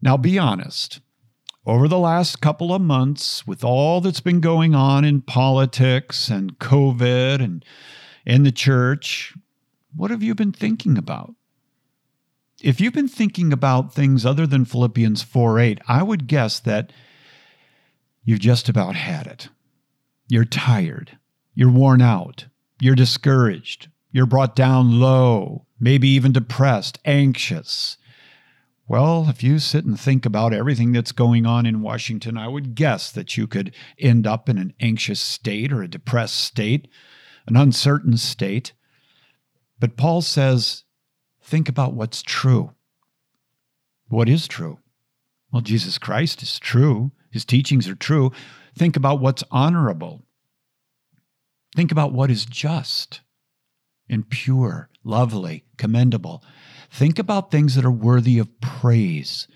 Now, 0.00 0.16
be 0.16 0.38
honest. 0.38 1.00
Over 1.66 1.86
the 1.86 1.98
last 1.98 2.40
couple 2.40 2.72
of 2.72 2.80
months, 2.80 3.46
with 3.46 3.62
all 3.62 4.00
that's 4.00 4.22
been 4.22 4.40
going 4.40 4.74
on 4.74 5.04
in 5.04 5.20
politics 5.20 6.30
and 6.30 6.58
COVID 6.58 7.44
and 7.44 7.62
in 8.24 8.42
the 8.44 8.52
church, 8.52 9.34
what 9.94 10.10
have 10.10 10.22
you 10.22 10.34
been 10.34 10.52
thinking 10.52 10.98
about? 10.98 11.34
If 12.60 12.80
you've 12.80 12.94
been 12.94 13.08
thinking 13.08 13.52
about 13.52 13.94
things 13.94 14.26
other 14.26 14.46
than 14.46 14.64
Philippians 14.64 15.22
4 15.22 15.60
8, 15.60 15.80
I 15.88 16.02
would 16.02 16.26
guess 16.26 16.58
that 16.60 16.92
You've 18.28 18.40
just 18.40 18.68
about 18.68 18.94
had 18.94 19.26
it. 19.26 19.48
You're 20.28 20.44
tired. 20.44 21.16
You're 21.54 21.70
worn 21.70 22.02
out. 22.02 22.44
You're 22.78 22.94
discouraged. 22.94 23.88
You're 24.12 24.26
brought 24.26 24.54
down 24.54 25.00
low, 25.00 25.64
maybe 25.80 26.08
even 26.08 26.32
depressed, 26.32 26.98
anxious. 27.06 27.96
Well, 28.86 29.30
if 29.30 29.42
you 29.42 29.58
sit 29.58 29.86
and 29.86 29.98
think 29.98 30.26
about 30.26 30.52
everything 30.52 30.92
that's 30.92 31.12
going 31.12 31.46
on 31.46 31.64
in 31.64 31.80
Washington, 31.80 32.36
I 32.36 32.48
would 32.48 32.74
guess 32.74 33.10
that 33.12 33.38
you 33.38 33.46
could 33.46 33.74
end 33.98 34.26
up 34.26 34.50
in 34.50 34.58
an 34.58 34.74
anxious 34.78 35.20
state 35.20 35.72
or 35.72 35.82
a 35.82 35.88
depressed 35.88 36.36
state, 36.36 36.86
an 37.46 37.56
uncertain 37.56 38.18
state. 38.18 38.74
But 39.80 39.96
Paul 39.96 40.22
says, 40.22 40.84
think 41.42 41.68
about 41.68 41.94
what's 41.94 42.22
true. 42.22 42.72
What 44.08 44.28
is 44.28 44.48
true? 44.48 44.78
Well, 45.52 45.62
Jesus 45.62 45.98
Christ 45.98 46.42
is 46.42 46.58
true. 46.58 47.12
His 47.30 47.44
teachings 47.44 47.88
are 47.88 47.94
true. 47.94 48.32
Think 48.76 48.96
about 48.96 49.20
what's 49.20 49.44
honorable. 49.50 50.24
Think 51.76 51.92
about 51.92 52.12
what 52.12 52.30
is 52.30 52.44
just 52.44 53.20
and 54.08 54.28
pure, 54.28 54.88
lovely, 55.04 55.64
commendable. 55.76 56.42
Think 56.90 57.18
about 57.18 57.50
things 57.50 57.74
that 57.74 57.84
are 57.84 57.90
worthy 57.90 58.38
of 58.38 58.60
praise. 58.60 59.46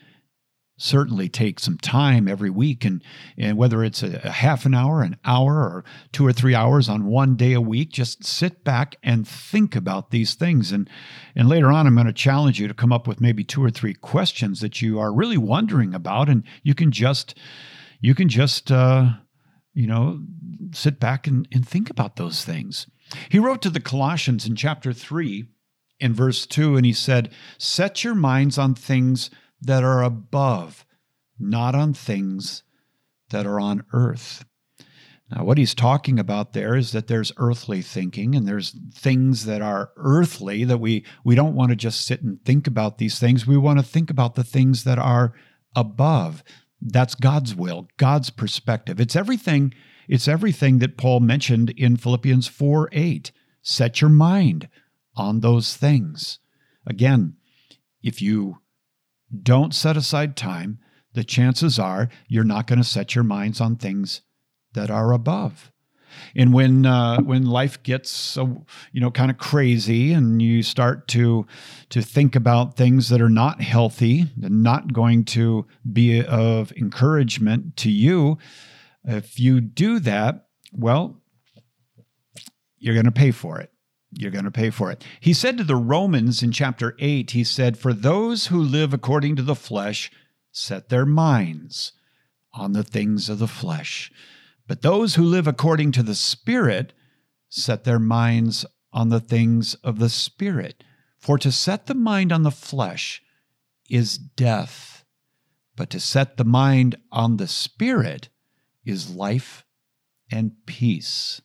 Certainly 0.82 1.28
take 1.28 1.60
some 1.60 1.78
time 1.78 2.26
every 2.26 2.50
week, 2.50 2.84
and, 2.84 3.04
and 3.38 3.56
whether 3.56 3.84
it's 3.84 4.02
a, 4.02 4.20
a 4.24 4.30
half 4.30 4.66
an 4.66 4.74
hour, 4.74 5.02
an 5.02 5.16
hour, 5.24 5.54
or 5.58 5.84
two 6.10 6.26
or 6.26 6.32
three 6.32 6.56
hours 6.56 6.88
on 6.88 7.06
one 7.06 7.36
day 7.36 7.52
a 7.52 7.60
week, 7.60 7.90
just 7.90 8.24
sit 8.24 8.64
back 8.64 8.96
and 9.00 9.26
think 9.26 9.76
about 9.76 10.10
these 10.10 10.34
things. 10.34 10.72
And, 10.72 10.90
and 11.36 11.48
later 11.48 11.70
on, 11.70 11.86
I'm 11.86 11.94
going 11.94 12.08
to 12.08 12.12
challenge 12.12 12.58
you 12.58 12.66
to 12.66 12.74
come 12.74 12.92
up 12.92 13.06
with 13.06 13.20
maybe 13.20 13.44
two 13.44 13.62
or 13.64 13.70
three 13.70 13.94
questions 13.94 14.60
that 14.60 14.82
you 14.82 14.98
are 14.98 15.14
really 15.14 15.38
wondering 15.38 15.94
about, 15.94 16.28
and 16.28 16.42
you 16.64 16.74
can 16.74 16.90
just 16.90 17.38
you 18.00 18.16
can 18.16 18.28
just, 18.28 18.72
uh, 18.72 19.10
you 19.72 19.86
know, 19.86 20.20
sit 20.72 20.98
back 20.98 21.28
and, 21.28 21.46
and 21.52 21.66
think 21.66 21.88
about 21.88 22.16
those 22.16 22.44
things. 22.44 22.88
He 23.28 23.38
wrote 23.38 23.62
to 23.62 23.70
the 23.70 23.80
Colossians 23.80 24.46
in 24.46 24.56
chapter 24.56 24.92
3 24.92 25.46
in 26.00 26.12
verse 26.12 26.44
2, 26.44 26.76
and 26.76 26.84
he 26.84 26.92
said, 26.92 27.30
Set 27.58 28.02
your 28.02 28.16
minds 28.16 28.58
on 28.58 28.74
things 28.74 29.30
that 29.62 29.82
are 29.82 30.02
above, 30.02 30.84
not 31.38 31.74
on 31.74 31.94
things 31.94 32.62
that 33.30 33.46
are 33.46 33.60
on 33.60 33.84
earth. 33.92 34.44
Now, 35.30 35.44
what 35.44 35.56
he's 35.56 35.74
talking 35.74 36.18
about 36.18 36.52
there 36.52 36.76
is 36.76 36.92
that 36.92 37.06
there's 37.06 37.32
earthly 37.38 37.80
thinking 37.80 38.34
and 38.34 38.46
there's 38.46 38.76
things 38.94 39.46
that 39.46 39.62
are 39.62 39.90
earthly 39.96 40.64
that 40.64 40.78
we, 40.78 41.06
we 41.24 41.34
don't 41.34 41.54
want 41.54 41.70
to 41.70 41.76
just 41.76 42.04
sit 42.04 42.22
and 42.22 42.44
think 42.44 42.66
about 42.66 42.98
these 42.98 43.18
things. 43.18 43.46
We 43.46 43.56
want 43.56 43.78
to 43.78 43.84
think 43.84 44.10
about 44.10 44.34
the 44.34 44.44
things 44.44 44.84
that 44.84 44.98
are 44.98 45.32
above, 45.74 46.44
that's 46.82 47.14
God's 47.14 47.54
will, 47.54 47.88
God's 47.96 48.28
perspective. 48.28 49.00
It's 49.00 49.16
everything, 49.16 49.72
it's 50.06 50.28
everything 50.28 50.80
that 50.80 50.98
Paul 50.98 51.20
mentioned 51.20 51.70
in 51.70 51.96
Philippians 51.96 52.48
4 52.48 52.90
8. 52.92 53.32
Set 53.62 54.00
your 54.00 54.10
mind 54.10 54.68
on 55.16 55.40
those 55.40 55.76
things. 55.76 56.40
Again, 56.86 57.36
if 58.02 58.20
you 58.20 58.58
don't 59.42 59.74
set 59.74 59.96
aside 59.96 60.36
time, 60.36 60.78
the 61.14 61.24
chances 61.24 61.78
are 61.78 62.08
you're 62.28 62.44
not 62.44 62.66
going 62.66 62.78
to 62.78 62.84
set 62.84 63.14
your 63.14 63.24
minds 63.24 63.60
on 63.60 63.76
things 63.76 64.22
that 64.74 64.90
are 64.90 65.12
above. 65.12 65.70
And 66.36 66.52
when 66.52 66.84
uh, 66.84 67.22
when 67.22 67.46
life 67.46 67.82
gets 67.82 68.10
so 68.10 68.66
you 68.92 69.00
know 69.00 69.10
kind 69.10 69.30
of 69.30 69.38
crazy, 69.38 70.12
and 70.12 70.42
you 70.42 70.62
start 70.62 71.08
to 71.08 71.46
to 71.88 72.02
think 72.02 72.36
about 72.36 72.76
things 72.76 73.08
that 73.08 73.22
are 73.22 73.30
not 73.30 73.62
healthy 73.62 74.26
and 74.42 74.62
not 74.62 74.92
going 74.92 75.24
to 75.26 75.66
be 75.90 76.22
of 76.22 76.72
encouragement 76.72 77.76
to 77.78 77.90
you, 77.90 78.36
if 79.04 79.40
you 79.40 79.60
do 79.60 80.00
that, 80.00 80.46
well, 80.72 81.20
you're 82.78 82.94
going 82.94 83.06
to 83.06 83.10
pay 83.10 83.30
for 83.30 83.58
it. 83.58 83.71
You're 84.12 84.30
going 84.30 84.44
to 84.44 84.50
pay 84.50 84.70
for 84.70 84.90
it. 84.90 85.04
He 85.20 85.32
said 85.32 85.56
to 85.58 85.64
the 85.64 85.76
Romans 85.76 86.42
in 86.42 86.52
chapter 86.52 86.94
8, 86.98 87.30
he 87.30 87.44
said, 87.44 87.78
For 87.78 87.92
those 87.92 88.48
who 88.48 88.60
live 88.60 88.92
according 88.92 89.36
to 89.36 89.42
the 89.42 89.54
flesh 89.54 90.10
set 90.50 90.88
their 90.88 91.06
minds 91.06 91.92
on 92.52 92.72
the 92.72 92.84
things 92.84 93.28
of 93.28 93.38
the 93.38 93.48
flesh. 93.48 94.12
But 94.66 94.82
those 94.82 95.14
who 95.14 95.24
live 95.24 95.46
according 95.46 95.92
to 95.92 96.02
the 96.02 96.14
Spirit 96.14 96.92
set 97.48 97.84
their 97.84 97.98
minds 97.98 98.66
on 98.92 99.08
the 99.08 99.20
things 99.20 99.74
of 99.76 99.98
the 99.98 100.08
Spirit. 100.08 100.84
For 101.18 101.38
to 101.38 101.50
set 101.50 101.86
the 101.86 101.94
mind 101.94 102.32
on 102.32 102.42
the 102.42 102.50
flesh 102.50 103.22
is 103.88 104.18
death, 104.18 105.04
but 105.76 105.88
to 105.90 106.00
set 106.00 106.36
the 106.36 106.44
mind 106.44 106.96
on 107.10 107.36
the 107.36 107.48
Spirit 107.48 108.28
is 108.84 109.14
life 109.14 109.64
and 110.30 110.52
peace. 110.66 111.40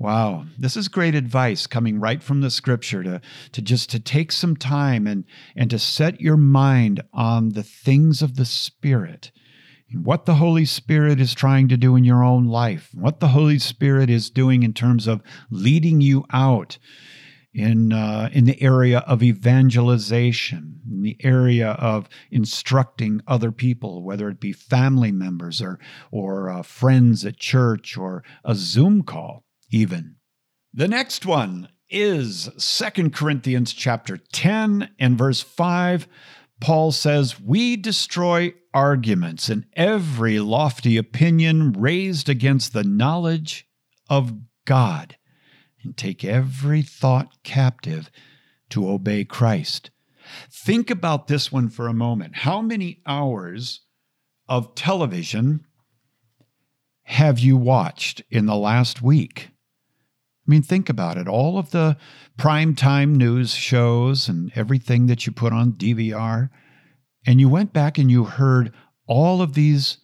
Wow, 0.00 0.44
this 0.56 0.76
is 0.76 0.86
great 0.86 1.16
advice 1.16 1.66
coming 1.66 1.98
right 1.98 2.22
from 2.22 2.40
the 2.40 2.52
scripture 2.52 3.02
to, 3.02 3.20
to 3.50 3.60
just 3.60 3.90
to 3.90 3.98
take 3.98 4.30
some 4.30 4.56
time 4.56 5.08
and, 5.08 5.24
and 5.56 5.68
to 5.70 5.78
set 5.80 6.20
your 6.20 6.36
mind 6.36 7.02
on 7.12 7.48
the 7.48 7.64
things 7.64 8.22
of 8.22 8.36
the 8.36 8.44
Spirit. 8.44 9.32
And 9.90 10.06
what 10.06 10.24
the 10.24 10.36
Holy 10.36 10.66
Spirit 10.66 11.20
is 11.20 11.34
trying 11.34 11.66
to 11.68 11.76
do 11.76 11.96
in 11.96 12.04
your 12.04 12.22
own 12.22 12.46
life, 12.46 12.90
what 12.94 13.18
the 13.18 13.28
Holy 13.28 13.58
Spirit 13.58 14.08
is 14.08 14.30
doing 14.30 14.62
in 14.62 14.72
terms 14.72 15.08
of 15.08 15.20
leading 15.50 16.00
you 16.00 16.24
out 16.32 16.78
in, 17.52 17.92
uh, 17.92 18.28
in 18.32 18.44
the 18.44 18.62
area 18.62 19.00
of 19.00 19.20
evangelization, 19.20 20.80
in 20.88 21.02
the 21.02 21.16
area 21.24 21.70
of 21.70 22.08
instructing 22.30 23.20
other 23.26 23.50
people, 23.50 24.04
whether 24.04 24.28
it 24.28 24.38
be 24.38 24.52
family 24.52 25.10
members 25.10 25.60
or, 25.60 25.80
or 26.12 26.50
uh, 26.50 26.62
friends 26.62 27.24
at 27.24 27.36
church 27.36 27.96
or 27.96 28.22
a 28.44 28.54
Zoom 28.54 29.02
call 29.02 29.42
even. 29.70 30.16
The 30.72 30.88
next 30.88 31.26
one 31.26 31.68
is 31.90 32.50
Second 32.58 33.14
Corinthians 33.14 33.72
chapter 33.72 34.18
10 34.18 34.90
and 34.98 35.16
verse 35.16 35.40
5. 35.40 36.06
Paul 36.60 36.92
says, 36.92 37.40
We 37.40 37.76
destroy 37.76 38.52
arguments 38.74 39.48
and 39.48 39.64
every 39.74 40.38
lofty 40.38 40.96
opinion 40.96 41.72
raised 41.72 42.28
against 42.28 42.72
the 42.72 42.84
knowledge 42.84 43.66
of 44.10 44.34
God, 44.64 45.16
and 45.82 45.96
take 45.96 46.24
every 46.24 46.82
thought 46.82 47.42
captive 47.42 48.10
to 48.70 48.90
obey 48.90 49.24
Christ. 49.24 49.90
Think 50.50 50.90
about 50.90 51.26
this 51.26 51.50
one 51.50 51.70
for 51.70 51.88
a 51.88 51.94
moment. 51.94 52.36
How 52.36 52.60
many 52.60 53.00
hours 53.06 53.80
of 54.48 54.74
television 54.74 55.64
have 57.04 57.38
you 57.38 57.56
watched 57.56 58.22
in 58.30 58.46
the 58.46 58.56
last 58.56 59.00
week? 59.00 59.48
I 60.48 60.50
mean, 60.50 60.62
think 60.62 60.88
about 60.88 61.18
it. 61.18 61.28
All 61.28 61.58
of 61.58 61.72
the 61.72 61.98
primetime 62.38 63.16
news 63.16 63.54
shows 63.54 64.28
and 64.28 64.50
everything 64.54 65.06
that 65.06 65.26
you 65.26 65.32
put 65.32 65.52
on 65.52 65.72
DVR, 65.72 66.48
and 67.26 67.38
you 67.38 67.50
went 67.50 67.74
back 67.74 67.98
and 67.98 68.10
you 68.10 68.24
heard 68.24 68.72
all 69.06 69.42
of 69.42 69.52
these 69.52 69.98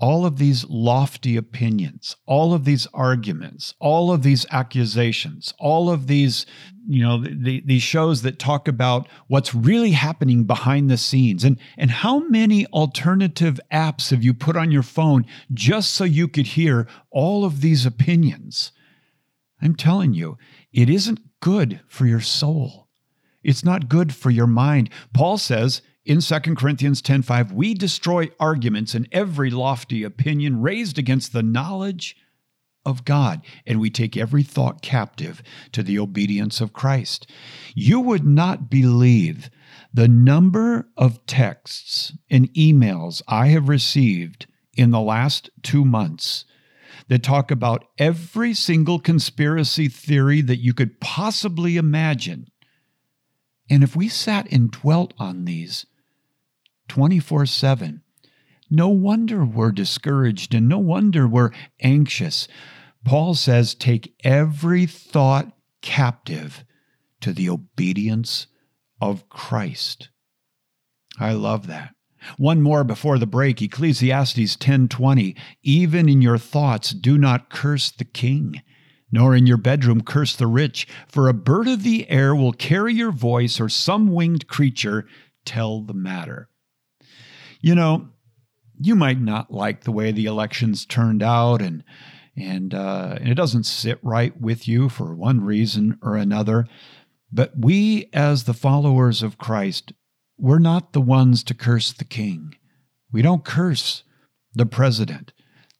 all 0.00 0.24
of 0.24 0.38
these 0.38 0.64
lofty 0.68 1.36
opinions, 1.36 2.14
all 2.24 2.54
of 2.54 2.64
these 2.64 2.86
arguments, 2.94 3.74
all 3.80 4.12
of 4.12 4.22
these 4.22 4.46
accusations, 4.52 5.52
all 5.58 5.90
of 5.90 6.06
these, 6.06 6.46
you 6.86 7.02
know, 7.02 7.20
the, 7.20 7.60
these 7.66 7.82
shows 7.82 8.22
that 8.22 8.38
talk 8.38 8.68
about 8.68 9.08
what's 9.26 9.54
really 9.54 9.90
happening 9.90 10.44
behind 10.44 10.88
the 10.88 10.96
scenes. 10.96 11.42
And, 11.42 11.58
and 11.76 11.90
how 11.90 12.20
many 12.20 12.64
alternative 12.66 13.58
apps 13.72 14.10
have 14.10 14.22
you 14.22 14.34
put 14.34 14.56
on 14.56 14.70
your 14.70 14.84
phone 14.84 15.26
just 15.52 15.92
so 15.94 16.04
you 16.04 16.28
could 16.28 16.46
hear 16.46 16.86
all 17.10 17.44
of 17.44 17.60
these 17.60 17.84
opinions? 17.84 18.70
I'm 19.60 19.74
telling 19.74 20.14
you, 20.14 20.38
it 20.72 20.88
isn't 20.88 21.40
good 21.40 21.80
for 21.88 22.06
your 22.06 22.20
soul. 22.20 22.88
It's 23.42 23.64
not 23.64 23.88
good 23.88 24.14
for 24.14 24.30
your 24.30 24.46
mind. 24.46 24.90
Paul 25.12 25.38
says 25.38 25.82
in 26.04 26.20
2 26.20 26.56
Corinthians 26.56 27.00
10:5, 27.00 27.52
"We 27.52 27.74
destroy 27.74 28.30
arguments 28.40 28.94
and 28.94 29.08
every 29.12 29.50
lofty 29.50 30.02
opinion 30.02 30.60
raised 30.60 30.98
against 30.98 31.32
the 31.32 31.42
knowledge 31.42 32.16
of 32.84 33.04
God, 33.04 33.42
and 33.66 33.80
we 33.80 33.90
take 33.90 34.16
every 34.16 34.42
thought 34.42 34.80
captive 34.80 35.42
to 35.72 35.82
the 35.82 35.98
obedience 35.98 36.60
of 36.60 36.72
Christ." 36.72 37.30
You 37.74 38.00
would 38.00 38.24
not 38.24 38.70
believe 38.70 39.50
the 39.92 40.08
number 40.08 40.88
of 40.96 41.24
texts 41.26 42.12
and 42.30 42.52
emails 42.54 43.22
I 43.28 43.48
have 43.48 43.68
received 43.68 44.46
in 44.74 44.90
the 44.90 45.00
last 45.00 45.50
2 45.62 45.84
months 45.84 46.44
that 47.08 47.22
talk 47.22 47.50
about 47.50 47.84
every 47.98 48.54
single 48.54 48.98
conspiracy 48.98 49.88
theory 49.88 50.40
that 50.42 50.58
you 50.58 50.74
could 50.74 51.00
possibly 51.00 51.76
imagine. 51.76 52.46
And 53.70 53.82
if 53.82 53.96
we 53.96 54.08
sat 54.08 54.50
and 54.52 54.70
dwelt 54.70 55.14
on 55.18 55.44
these 55.44 55.86
24 56.88 57.46
7, 57.46 58.02
no 58.70 58.88
wonder 58.88 59.44
we're 59.44 59.72
discouraged 59.72 60.54
and 60.54 60.68
no 60.68 60.78
wonder 60.78 61.26
we're 61.26 61.50
anxious. 61.80 62.48
Paul 63.04 63.34
says, 63.34 63.74
take 63.74 64.14
every 64.24 64.84
thought 64.84 65.52
captive 65.80 66.64
to 67.20 67.32
the 67.32 67.48
obedience 67.48 68.46
of 69.00 69.28
Christ. 69.28 70.10
I 71.18 71.32
love 71.32 71.66
that. 71.68 71.94
One 72.36 72.62
more 72.62 72.84
before 72.84 73.18
the 73.18 73.26
break, 73.26 73.60
Ecclesiastes 73.60 74.56
10:20, 74.56 75.34
even 75.62 76.08
in 76.08 76.22
your 76.22 76.38
thoughts 76.38 76.90
do 76.90 77.18
not 77.18 77.50
curse 77.50 77.90
the 77.90 78.04
king, 78.04 78.62
nor 79.10 79.34
in 79.34 79.46
your 79.46 79.56
bedroom 79.56 80.02
curse 80.02 80.34
the 80.36 80.46
rich, 80.46 80.86
for 81.06 81.28
a 81.28 81.34
bird 81.34 81.68
of 81.68 81.82
the 81.82 82.08
air 82.10 82.34
will 82.34 82.52
carry 82.52 82.94
your 82.94 83.12
voice 83.12 83.60
or 83.60 83.68
some 83.68 84.08
winged 84.08 84.46
creature 84.48 85.06
tell 85.44 85.80
the 85.82 85.94
matter. 85.94 86.48
You 87.60 87.74
know, 87.74 88.08
you 88.80 88.94
might 88.94 89.20
not 89.20 89.52
like 89.52 89.82
the 89.82 89.92
way 89.92 90.12
the 90.12 90.26
elections 90.26 90.86
turned 90.86 91.22
out 91.22 91.60
and 91.60 91.82
and, 92.36 92.72
uh, 92.72 93.16
and 93.18 93.28
it 93.28 93.34
doesn't 93.34 93.66
sit 93.66 93.98
right 94.00 94.40
with 94.40 94.68
you 94.68 94.88
for 94.88 95.12
one 95.12 95.40
reason 95.40 95.98
or 96.02 96.14
another. 96.14 96.68
But 97.32 97.52
we, 97.58 98.08
as 98.12 98.44
the 98.44 98.54
followers 98.54 99.22
of 99.22 99.38
Christ, 99.38 99.92
we're 100.38 100.58
not 100.58 100.92
the 100.92 101.00
ones 101.00 101.42
to 101.44 101.54
curse 101.54 101.92
the 101.92 102.04
king. 102.04 102.54
We 103.12 103.22
don't 103.22 103.44
curse 103.44 104.04
the 104.54 104.66
president. 104.66 105.32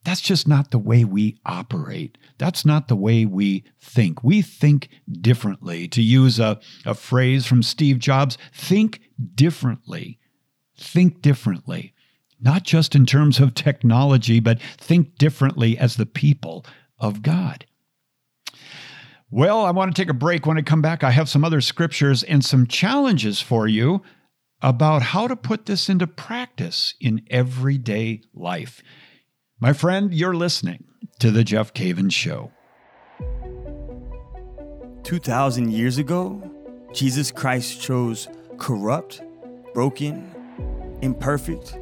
That's 0.05 0.21
just 0.21 0.49
not 0.49 0.71
the 0.71 0.79
way 0.79 1.05
we 1.05 1.39
operate. 1.45 2.17
That's 2.39 2.65
not 2.65 2.89
the 2.89 2.97
way 2.97 3.25
we 3.25 3.65
think. 3.81 4.23
We 4.25 4.43
think 4.43 4.89
differently. 5.21 5.87
To 5.89 6.03
use 6.03 6.39
a, 6.39 6.59
a 6.87 6.95
phrase 6.95 7.47
from 7.47 7.63
Steve 7.63 7.99
Jobs, 7.99 8.39
think 8.55 9.01
differently. 9.35 10.19
Think 10.79 11.21
differently. 11.21 11.95
Not 12.41 12.63
just 12.63 12.95
in 12.95 13.05
terms 13.05 13.41
of 13.41 13.55
technology, 13.55 14.41
but 14.41 14.61
think 14.79 15.17
differently 15.17 15.77
as 15.77 15.97
the 15.97 16.07
people 16.07 16.65
of 16.99 17.23
God. 17.23 17.67
Well, 19.31 19.65
I 19.65 19.73
want 19.73 19.95
to 19.95 20.01
take 20.01 20.09
a 20.09 20.15
break. 20.15 20.47
When 20.47 20.57
I 20.57 20.63
come 20.63 20.81
back, 20.81 21.05
I 21.05 21.11
have 21.11 21.29
some 21.29 21.45
other 21.45 21.61
scriptures 21.61 22.23
and 22.23 22.43
some 22.43 22.67
challenges 22.67 23.43
for 23.43 23.67
you 23.67 24.03
about 24.61 25.03
how 25.03 25.29
to 25.29 25.37
put 25.37 25.67
this 25.67 25.89
into 25.89 26.07
practice 26.07 26.95
in 27.01 27.23
everyday 27.31 28.23
life. 28.35 28.83
My 29.61 29.73
friend, 29.73 30.13
you're 30.13 30.35
listening 30.35 30.85
to 31.21 31.31
The 31.31 31.45
Jeff 31.45 31.73
Cavins 31.75 32.13
Show. 32.13 32.53
2,000 35.05 35.73
years 35.73 35.99
ago, 35.99 36.43
Jesus 36.93 37.31
Christ 37.31 37.81
chose 37.81 38.29
corrupt, 38.59 39.23
broken, 39.75 40.99
imperfect, 41.03 41.79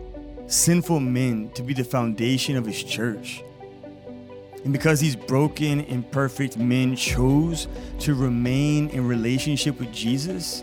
sinful 0.47 1.01
men 1.01 1.51
to 1.55 1.63
be 1.63 1.73
the 1.73 1.85
foundation 1.85 2.57
of 2.57 2.67
his 2.67 2.83
church. 2.83 3.43
And 4.65 4.73
because 4.73 5.01
these 5.01 5.17
broken, 5.17 5.81
imperfect 5.81 6.59
men 6.59 6.97
chose 6.97 7.69
to 8.01 8.15
remain 8.15 8.91
in 8.91 9.07
relationship 9.07 9.79
with 9.79 9.93
Jesus, 9.93 10.63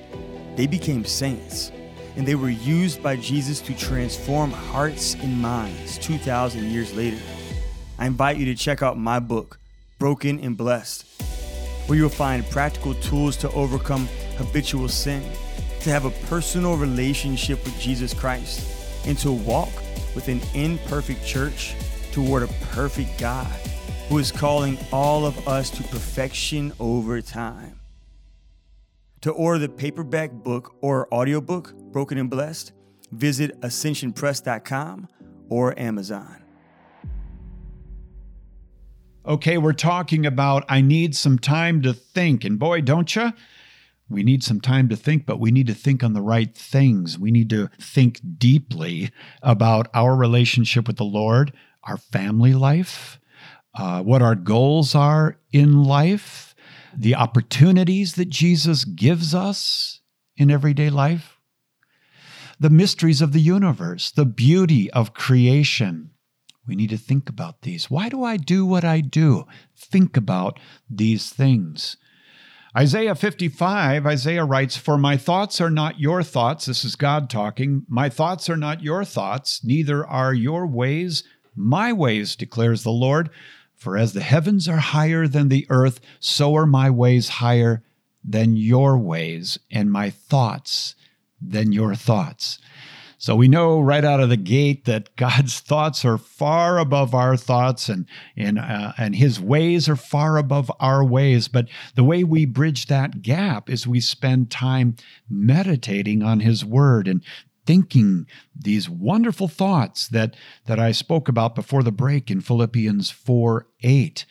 they 0.56 0.68
became 0.68 1.06
saints 1.06 1.72
and 2.16 2.28
they 2.28 2.36
were 2.36 2.50
used 2.50 3.02
by 3.02 3.16
Jesus 3.16 3.60
to 3.62 3.76
transform 3.76 4.52
hearts 4.52 5.16
and 5.16 5.42
minds 5.42 5.98
2,000 5.98 6.70
years 6.70 6.96
later. 6.96 7.22
I 7.98 8.06
invite 8.06 8.38
you 8.38 8.46
to 8.46 8.56
check 8.56 8.82
out 8.82 8.98
my 8.98 9.20
book, 9.20 9.60
Broken 10.00 10.40
and 10.40 10.58
Blessed, 10.58 11.06
where 11.88 11.98
you'll 11.98 12.10
find 12.10 12.50
practical 12.50 12.94
tools 12.96 13.38
to 13.38 13.52
overcome 13.52 14.08
habitual 14.38 14.90
sin, 14.90 15.24
to 15.82 15.90
have 15.90 16.06
a 16.06 16.12
personal 16.28 16.78
relationship 16.78 17.64
with 17.64 17.80
Jesus 17.80 18.14
Christ, 18.14 19.06
and 19.08 19.18
to 19.20 19.32
walk 19.32 19.72
with 20.16 20.28
an 20.28 20.42
imperfect 20.54 21.26
church 21.26 21.76
toward 22.12 22.44
a 22.44 22.48
perfect 22.72 23.20
God 23.20 23.48
who 24.10 24.18
is 24.18 24.32
calling 24.32 24.78
all 24.92 25.26
of 25.26 25.48
us 25.48 25.70
to 25.72 25.84
perfection 25.84 26.72
over 26.80 27.22
time. 27.22 27.80
To 29.24 29.32
order 29.32 29.58
the 29.58 29.70
paperback 29.70 30.32
book 30.34 30.76
or 30.82 31.08
audiobook, 31.14 31.74
Broken 31.94 32.18
and 32.18 32.30
Blessed, 32.30 32.74
visit 33.14 33.58
ascensionpress.com 33.62 35.08
or 35.48 35.80
Amazon. 35.80 36.44
Okay, 39.26 39.58
we're 39.58 39.72
talking 39.72 40.26
about 40.26 40.66
I 40.68 40.82
need 40.82 41.16
some 41.16 41.40
time 41.40 41.82
to 41.84 41.94
think. 41.94 42.44
And 42.44 42.60
boy, 42.60 42.82
don't 42.82 43.16
you? 43.16 43.32
We 44.10 44.24
need 44.24 44.44
some 44.44 44.60
time 44.60 44.90
to 44.90 44.98
think, 44.98 45.26
but 45.26 45.40
we 45.40 45.52
need 45.52 45.68
to 45.68 45.74
think 45.74 46.04
on 46.04 46.12
the 46.12 46.22
right 46.22 46.54
things. 46.54 47.18
We 47.18 47.32
need 47.32 47.50
to 47.52 47.70
think 47.80 48.20
deeply 48.38 49.10
about 49.42 49.88
our 49.94 50.18
relationship 50.18 50.86
with 50.86 50.98
the 50.98 51.06
Lord, 51.06 51.54
our 51.86 51.96
family 51.96 52.54
life, 52.54 53.22
uh, 53.74 54.04
what 54.04 54.22
our 54.22 54.36
goals 54.36 54.96
are 54.96 55.38
in 55.54 55.86
life, 55.86 56.53
the 56.98 57.16
opportunities 57.16 58.14
that 58.14 58.30
Jesus 58.30 58.86
gives 58.86 59.34
us 59.34 60.02
in 60.38 60.52
everyday 60.52 60.90
life, 60.90 61.38
the 62.60 62.70
mysteries 62.70 63.22
of 63.22 63.34
the 63.34 63.42
universe, 63.42 64.12
the 64.12 64.26
beauty 64.26 64.90
of 64.92 65.14
creation, 65.14 66.12
we 66.68 66.76
need 66.76 66.92
to 66.92 66.98
think 66.98 67.30
about 67.30 67.62
these. 67.64 67.92
Why 67.92 68.10
do 68.10 68.24
I 68.24 68.38
do 68.38 68.66
what 68.66 68.86
I 68.86 69.02
do? 69.02 69.46
Think 69.76 70.16
about 70.16 70.60
these 70.90 71.30
things. 71.30 71.98
Isaiah 72.76 73.16
55, 73.16 74.08
Isaiah 74.08 74.46
writes, 74.46 74.78
For 74.78 74.98
my 74.98 75.18
thoughts 75.18 75.60
are 75.60 75.70
not 75.70 76.00
your 76.00 76.24
thoughts. 76.24 76.66
This 76.66 76.86
is 76.86 76.96
God 76.96 77.30
talking. 77.30 77.86
My 77.88 78.10
thoughts 78.10 78.50
are 78.50 78.58
not 78.58 78.82
your 78.82 79.04
thoughts, 79.04 79.62
neither 79.64 80.06
are 80.06 80.34
your 80.34 80.66
ways 80.66 81.24
my 81.56 81.94
ways, 81.94 82.36
declares 82.36 82.84
the 82.84 82.92
Lord. 82.92 83.30
For 83.84 83.98
as 83.98 84.14
the 84.14 84.22
heavens 84.22 84.70
are 84.70 84.78
higher 84.78 85.28
than 85.28 85.50
the 85.50 85.68
earth, 85.70 86.00
so 86.22 86.56
are 86.56 86.66
my 86.66 86.90
ways 86.90 87.28
higher 87.28 87.84
than 88.24 88.56
your 88.56 88.98
ways, 88.98 89.60
and 89.70 89.92
my 89.92 90.10
thoughts 90.10 90.96
than 91.42 91.74
your 91.74 91.94
thoughts. 91.94 92.60
So 93.18 93.36
we 93.36 93.50
know 93.50 93.82
right 93.82 94.06
out 94.06 94.22
of 94.22 94.30
the 94.30 94.38
gate 94.38 94.86
that 94.86 95.14
God's 95.18 95.60
thoughts 95.60 96.06
are 96.06 96.18
far 96.18 96.78
above 96.78 97.14
our 97.14 97.36
thoughts 97.36 97.90
and 97.90 98.06
and 98.38 98.58
uh, 98.58 98.94
and 98.98 99.16
his 99.16 99.38
ways 99.38 99.90
are 99.90 99.98
far 99.98 100.38
above 100.38 100.72
our 100.80 101.04
ways, 101.04 101.50
but 101.50 101.68
the 101.96 102.06
way 102.06 102.24
we 102.24 102.46
bridge 102.46 102.86
that 102.86 103.22
gap 103.22 103.70
is 103.70 103.86
we 103.86 104.00
spend 104.00 104.50
time 104.50 104.96
meditating 105.30 106.24
on 106.24 106.40
his 106.40 106.64
word 106.64 107.06
and 107.10 107.22
thinking 107.66 108.28
these 108.56 108.90
wonderful 108.90 109.48
thoughts 109.48 110.08
that 110.10 110.36
that 110.66 110.80
I 110.80 110.92
spoke 110.92 111.28
about 111.28 111.56
before 111.56 111.84
the 111.84 111.92
break 111.92 112.30
in 112.30 112.42
Philippians 112.42 113.10
4 113.12 113.68
8. 113.82 114.26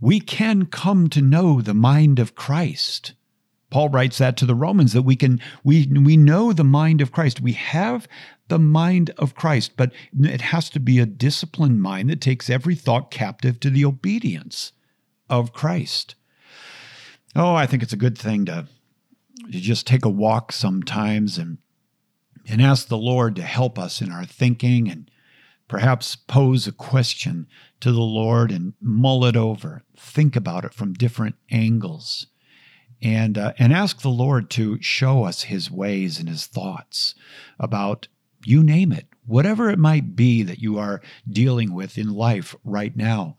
We 0.00 0.20
can 0.20 0.66
come 0.66 1.08
to 1.08 1.22
know 1.22 1.60
the 1.60 1.74
mind 1.74 2.18
of 2.18 2.34
Christ. 2.34 3.14
Paul 3.70 3.88
writes 3.88 4.18
that 4.18 4.36
to 4.38 4.46
the 4.46 4.54
Romans 4.54 4.92
that 4.92 5.02
we 5.02 5.16
can 5.16 5.40
we 5.64 5.86
we 5.86 6.16
know 6.16 6.52
the 6.52 6.64
mind 6.64 7.00
of 7.00 7.12
Christ. 7.12 7.40
We 7.40 7.52
have 7.52 8.06
the 8.48 8.58
mind 8.58 9.10
of 9.18 9.34
Christ, 9.34 9.72
but 9.76 9.92
it 10.18 10.40
has 10.40 10.70
to 10.70 10.80
be 10.80 10.98
a 10.98 11.06
disciplined 11.06 11.82
mind 11.82 12.10
that 12.10 12.20
takes 12.20 12.48
every 12.48 12.74
thought 12.74 13.10
captive 13.10 13.58
to 13.60 13.70
the 13.70 13.84
obedience 13.84 14.72
of 15.28 15.52
Christ. 15.52 16.14
Oh, 17.34 17.54
I 17.54 17.66
think 17.66 17.82
it's 17.82 17.92
a 17.92 17.98
good 17.98 18.16
thing 18.16 18.46
to, 18.46 18.66
to 19.50 19.60
just 19.60 19.86
take 19.86 20.04
a 20.04 20.10
walk 20.10 20.52
sometimes 20.52 21.38
and 21.38 21.58
and 22.48 22.62
ask 22.62 22.88
the 22.88 22.98
Lord 22.98 23.36
to 23.36 23.42
help 23.42 23.78
us 23.78 24.00
in 24.00 24.10
our 24.10 24.24
thinking 24.24 24.88
and 24.88 25.10
perhaps 25.68 26.16
pose 26.16 26.66
a 26.66 26.72
question 26.72 27.46
to 27.80 27.92
the 27.92 28.00
Lord 28.00 28.50
and 28.50 28.74
mull 28.80 29.24
it 29.24 29.36
over, 29.36 29.82
think 29.96 30.36
about 30.36 30.64
it 30.64 30.72
from 30.72 30.94
different 30.94 31.36
angles 31.50 32.28
and 33.02 33.36
uh, 33.36 33.52
and 33.58 33.72
ask 33.72 34.00
the 34.00 34.08
Lord 34.08 34.50
to 34.50 34.80
show 34.80 35.24
us 35.24 35.44
His 35.44 35.70
ways 35.70 36.18
and 36.18 36.28
His 36.28 36.46
thoughts 36.46 37.14
about 37.58 38.08
you 38.44 38.62
name 38.62 38.92
it, 38.92 39.06
whatever 39.26 39.68
it 39.68 39.78
might 39.78 40.14
be 40.14 40.42
that 40.42 40.60
you 40.60 40.78
are 40.78 41.02
dealing 41.28 41.74
with 41.74 41.98
in 41.98 42.14
life 42.14 42.54
right 42.64 42.96
now. 42.96 43.36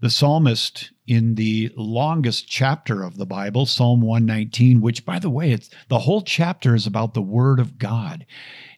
The 0.00 0.10
psalmist 0.10 0.90
in 1.06 1.36
the 1.36 1.72
longest 1.74 2.46
chapter 2.48 3.02
of 3.02 3.16
the 3.16 3.24
Bible, 3.24 3.64
Psalm 3.64 4.02
119, 4.02 4.80
which 4.80 5.06
by 5.06 5.18
the 5.18 5.30
way, 5.30 5.52
it's 5.52 5.70
the 5.88 6.00
whole 6.00 6.20
chapter 6.20 6.74
is 6.74 6.86
about 6.86 7.14
the 7.14 7.22
word 7.22 7.58
of 7.58 7.78
God. 7.78 8.26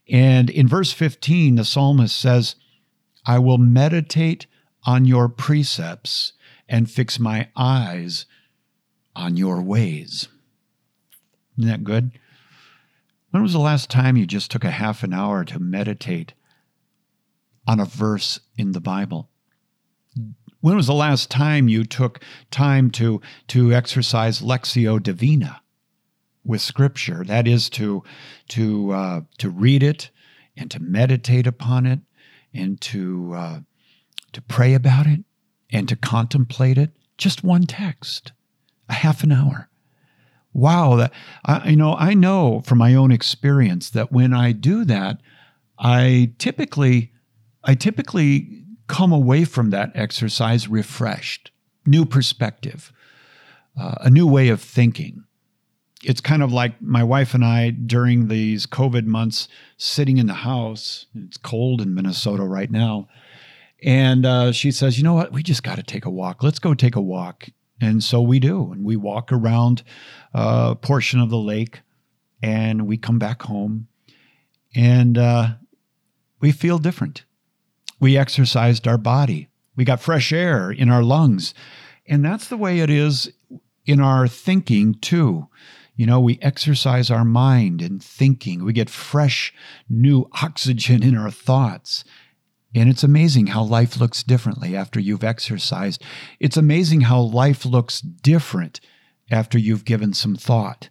And 0.09 0.49
in 0.49 0.69
verse 0.69 0.93
15, 0.93 1.57
the 1.57 1.65
psalmist 1.65 2.17
says, 2.17 2.55
I 3.27 3.41
will 3.41 3.59
meditate 3.59 4.47
on 4.85 5.05
your 5.05 5.29
precepts 5.29 6.35
and 6.69 6.91
fix 6.91 7.19
my 7.19 7.49
eyes 7.57 8.27
on 9.17 9.37
your 9.37 9.61
ways. 9.61 10.29
Isn't 11.59 11.69
that 11.69 11.85
good? 11.85 12.13
When 13.31 13.43
was 13.43 13.53
the 13.53 13.59
last 13.59 13.91
time 13.91 14.17
you 14.17 14.27
just 14.27 14.51
took 14.51 14.65
a 14.65 14.71
half 14.71 15.03
an 15.03 15.13
hour 15.13 15.45
to 15.45 15.59
meditate 15.59 16.33
on 17.67 17.81
a 17.81 17.85
verse 17.85 18.41
in 18.57 18.73
the 18.73 18.81
Bible? 18.81 19.29
When 20.61 20.75
was 20.75 20.89
the 20.89 20.95
last 20.95 21.31
time 21.31 21.69
you 21.69 21.85
took 21.85 22.21
time 22.51 22.91
to, 22.93 23.21
to 23.49 23.73
exercise 23.73 24.41
Lectio 24.41 25.01
Divina 25.01 25.63
with 26.45 26.61
Scripture? 26.61 27.23
That 27.25 27.47
is 27.47 27.71
to, 27.71 28.03
to, 28.49 28.91
uh, 28.91 29.21
to 29.39 29.51
read 29.51 29.85
it 29.85 30.11
and 30.57 30.69
to 30.73 30.81
meditate 30.81 31.47
upon 31.47 31.87
it 31.87 32.01
and 32.53 32.81
to, 32.81 33.35
uh, 33.37 33.61
to 34.33 34.43
pray 34.43 34.75
about 34.75 35.07
it 35.07 35.21
and 35.71 35.89
to 35.89 35.97
contemplate 35.97 36.77
it. 36.77 36.91
Just 37.17 37.45
one 37.45 37.63
text 37.63 38.33
a 38.89 38.95
half 38.95 39.23
an 39.23 39.31
hour. 39.31 39.69
Wow, 40.53 40.97
that 40.97 41.13
I, 41.45 41.69
you 41.69 41.77
know, 41.77 41.95
I 41.95 42.15
know 42.15 42.63
from 42.63 42.79
my 42.79 42.95
own 42.95 43.13
experience 43.13 43.91
that 43.91 44.11
when 44.11 44.35
I 44.35 44.53
do 44.53 44.85
that, 44.87 45.21
I 45.79 46.33
typically, 46.39 47.13
I 47.63 47.77
typically 47.77 48.65
come 48.89 49.13
away 49.13 49.45
from 49.45 49.71
that 49.71 49.93
exercise 49.95 50.69
refreshed, 50.69 51.51
new 51.87 52.05
perspective, 52.05 52.93
uh, 53.79 53.95
a 54.01 54.11
new 54.11 54.27
way 54.27 54.49
of 54.49 54.61
thinking. 54.61 55.25
It's 56.03 56.21
kind 56.21 56.43
of 56.43 56.53
like 56.53 56.81
my 56.81 57.03
wife 57.03 57.35
and 57.35 57.45
I 57.45 57.71
during 57.71 58.29
these 58.29 58.67
COVID 58.67 59.05
months 59.05 59.49
sitting 59.77 60.19
in 60.19 60.27
the 60.27 60.35
house. 60.35 61.07
It's 61.15 61.37
cold 61.37 61.81
in 61.81 61.95
Minnesota 61.95 62.45
right 62.45 62.71
now. 62.71 63.09
And 63.83 64.25
uh, 64.25 64.53
she 64.53 64.71
says, 64.71 64.99
You 64.99 65.05
know 65.05 65.15
what? 65.15 65.33
We 65.33 65.43
just 65.43 65.63
got 65.63 65.77
to 65.77 65.83
take 65.83 66.05
a 66.05 66.11
walk. 66.11 66.43
Let's 66.43 66.59
go 66.59 66.75
take 66.75 66.97
a 66.97 67.01
walk. 67.01 67.49
And 67.81 68.03
so 68.03 68.21
we 68.21 68.41
do. 68.41 68.73
And 68.73 68.85
we 68.85 68.97
walk 68.97 69.33
around 69.33 69.83
a 70.33 70.75
portion 70.75 71.21
of 71.21 71.31
the 71.31 71.39
lake 71.39 71.81
and 72.43 72.87
we 72.87 72.97
come 72.97 73.19
back 73.19 73.43
home 73.43 73.89
and 74.75 75.19
uh, 75.19 75.49
we 76.41 76.53
feel 76.53 76.79
different. 76.79 77.25
We 78.01 78.17
exercised 78.17 78.87
our 78.87 78.99
body, 78.99 79.49
we 79.77 79.85
got 79.85 80.01
fresh 80.01 80.33
air 80.33 80.71
in 80.71 80.91
our 80.91 81.03
lungs. 81.03 81.55
And 82.07 82.25
that's 82.25 82.49
the 82.49 82.57
way 82.57 82.81
it 82.81 82.89
is 82.89 83.31
in 83.85 84.01
our 84.01 84.27
thinking, 84.27 84.95
too. 84.95 85.49
You 85.95 86.07
know, 86.07 86.21
we 86.21 86.39
exercise 86.41 87.11
our 87.11 87.25
mind 87.25 87.83
and 87.83 88.03
thinking. 88.03 88.65
We 88.65 88.73
get 88.73 88.89
fresh, 88.89 89.53
new 89.91 90.29
oxygen 90.41 91.03
in 91.03 91.17
our 91.17 91.31
thoughts. 91.31 92.05
And 92.75 92.89
it's 92.89 93.03
amazing 93.03 93.49
how 93.49 93.63
life 93.63 93.99
looks 93.99 94.23
differently 94.23 94.77
after 94.77 95.01
you've 95.01 95.25
exercised. 95.25 96.03
It's 96.39 96.57
amazing 96.57 97.03
how 97.03 97.21
life 97.21 97.67
looks 97.67 98.01
different 98.01 98.81
after 99.31 99.59
you've 99.59 99.85
given 99.85 100.15
some 100.15 100.37
thought 100.37 100.89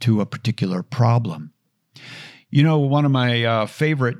to 0.00 0.20
a 0.20 0.26
particular 0.26 0.82
problem. 0.82 1.52
You 2.50 2.62
know, 2.62 2.78
one 2.78 3.04
of 3.04 3.10
my 3.10 3.44
uh, 3.44 3.66
favorite 3.66 4.18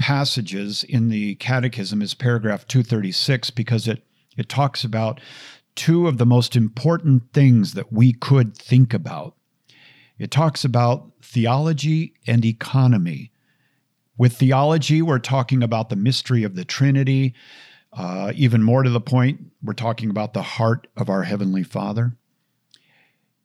passages 0.00 0.82
in 0.82 1.10
the 1.10 1.34
Catechism 1.34 2.00
is 2.00 2.14
paragraph 2.14 2.66
236 2.66 3.50
because 3.50 3.86
it, 3.86 4.02
it 4.34 4.48
talks 4.48 4.82
about 4.82 5.20
two 5.76 6.08
of 6.08 6.16
the 6.16 6.24
most 6.24 6.56
important 6.56 7.30
things 7.34 7.74
that 7.74 7.92
we 7.92 8.14
could 8.14 8.56
think 8.56 8.94
about. 8.94 9.36
It 10.18 10.30
talks 10.30 10.64
about 10.64 11.12
theology 11.20 12.14
and 12.26 12.46
economy. 12.46 13.30
With 14.16 14.38
theology, 14.38 15.02
we're 15.02 15.18
talking 15.18 15.62
about 15.62 15.90
the 15.90 15.96
mystery 15.96 16.44
of 16.44 16.56
the 16.56 16.64
Trinity. 16.64 17.34
Uh, 17.92 18.32
even 18.34 18.62
more 18.62 18.82
to 18.82 18.90
the 18.90 19.02
point, 19.02 19.52
we're 19.62 19.74
talking 19.74 20.08
about 20.08 20.32
the 20.32 20.42
heart 20.42 20.86
of 20.96 21.10
our 21.10 21.24
Heavenly 21.24 21.62
Father. 21.62 22.16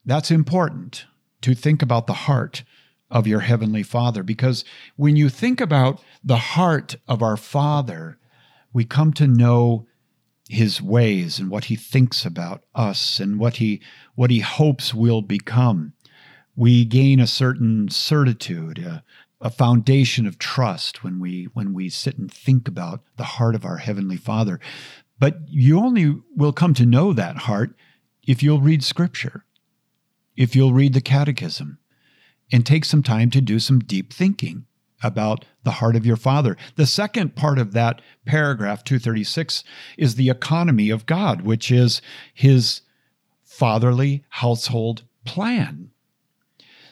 That's 0.05 0.31
important 0.31 1.05
to 1.41 1.53
think 1.53 1.81
about 1.81 2.07
the 2.07 2.13
heart 2.13 2.63
of 3.09 3.27
your 3.27 3.41
Heavenly 3.41 3.83
Father. 3.83 4.23
Because 4.23 4.65
when 4.95 5.15
you 5.15 5.29
think 5.29 5.61
about 5.61 6.01
the 6.23 6.37
heart 6.37 6.95
of 7.07 7.21
our 7.21 7.37
Father, 7.37 8.17
we 8.73 8.83
come 8.85 9.13
to 9.13 9.27
know 9.27 9.87
his 10.49 10.81
ways 10.81 11.39
and 11.39 11.49
what 11.49 11.65
he 11.65 11.75
thinks 11.75 12.25
about 12.25 12.63
us 12.75 13.19
and 13.19 13.39
what 13.39 13.57
he 13.57 13.81
what 14.13 14.29
he 14.29 14.39
hopes 14.39 14.93
we'll 14.93 15.21
become. 15.21 15.93
We 16.55 16.85
gain 16.85 17.19
a 17.19 17.27
certain 17.27 17.89
certitude 17.89 18.79
a, 18.79 19.03
a 19.41 19.49
foundation 19.49 20.25
of 20.27 20.37
trust 20.37 21.03
when 21.03 21.19
we 21.19 21.45
when 21.53 21.73
we 21.73 21.89
sit 21.89 22.17
and 22.17 22.31
think 22.31 22.67
about 22.67 23.01
the 23.17 23.23
heart 23.23 23.55
of 23.55 23.65
our 23.65 23.77
heavenly 23.77 24.17
father. 24.17 24.59
But 25.19 25.39
you 25.47 25.79
only 25.79 26.15
will 26.35 26.53
come 26.53 26.73
to 26.75 26.85
know 26.85 27.13
that 27.13 27.37
heart 27.37 27.75
if 28.27 28.43
you'll 28.43 28.61
read 28.61 28.83
scripture 28.83 29.45
if 30.35 30.55
you'll 30.55 30.73
read 30.73 30.93
the 30.93 31.01
catechism 31.01 31.79
and 32.51 32.65
take 32.65 32.85
some 32.85 33.03
time 33.03 33.29
to 33.31 33.41
do 33.41 33.59
some 33.59 33.79
deep 33.79 34.13
thinking 34.13 34.65
about 35.03 35.45
the 35.63 35.71
heart 35.71 35.95
of 35.95 36.05
your 36.05 36.15
Father. 36.15 36.57
The 36.75 36.85
second 36.85 37.35
part 37.35 37.59
of 37.59 37.73
that 37.73 38.01
paragraph, 38.25 38.83
236, 38.83 39.63
is 39.97 40.15
the 40.15 40.29
economy 40.29 40.89
of 40.89 41.05
God, 41.05 41.41
which 41.41 41.71
is 41.71 42.01
his 42.33 42.81
fatherly 43.43 44.23
household 44.29 45.03
plan. 45.25 45.91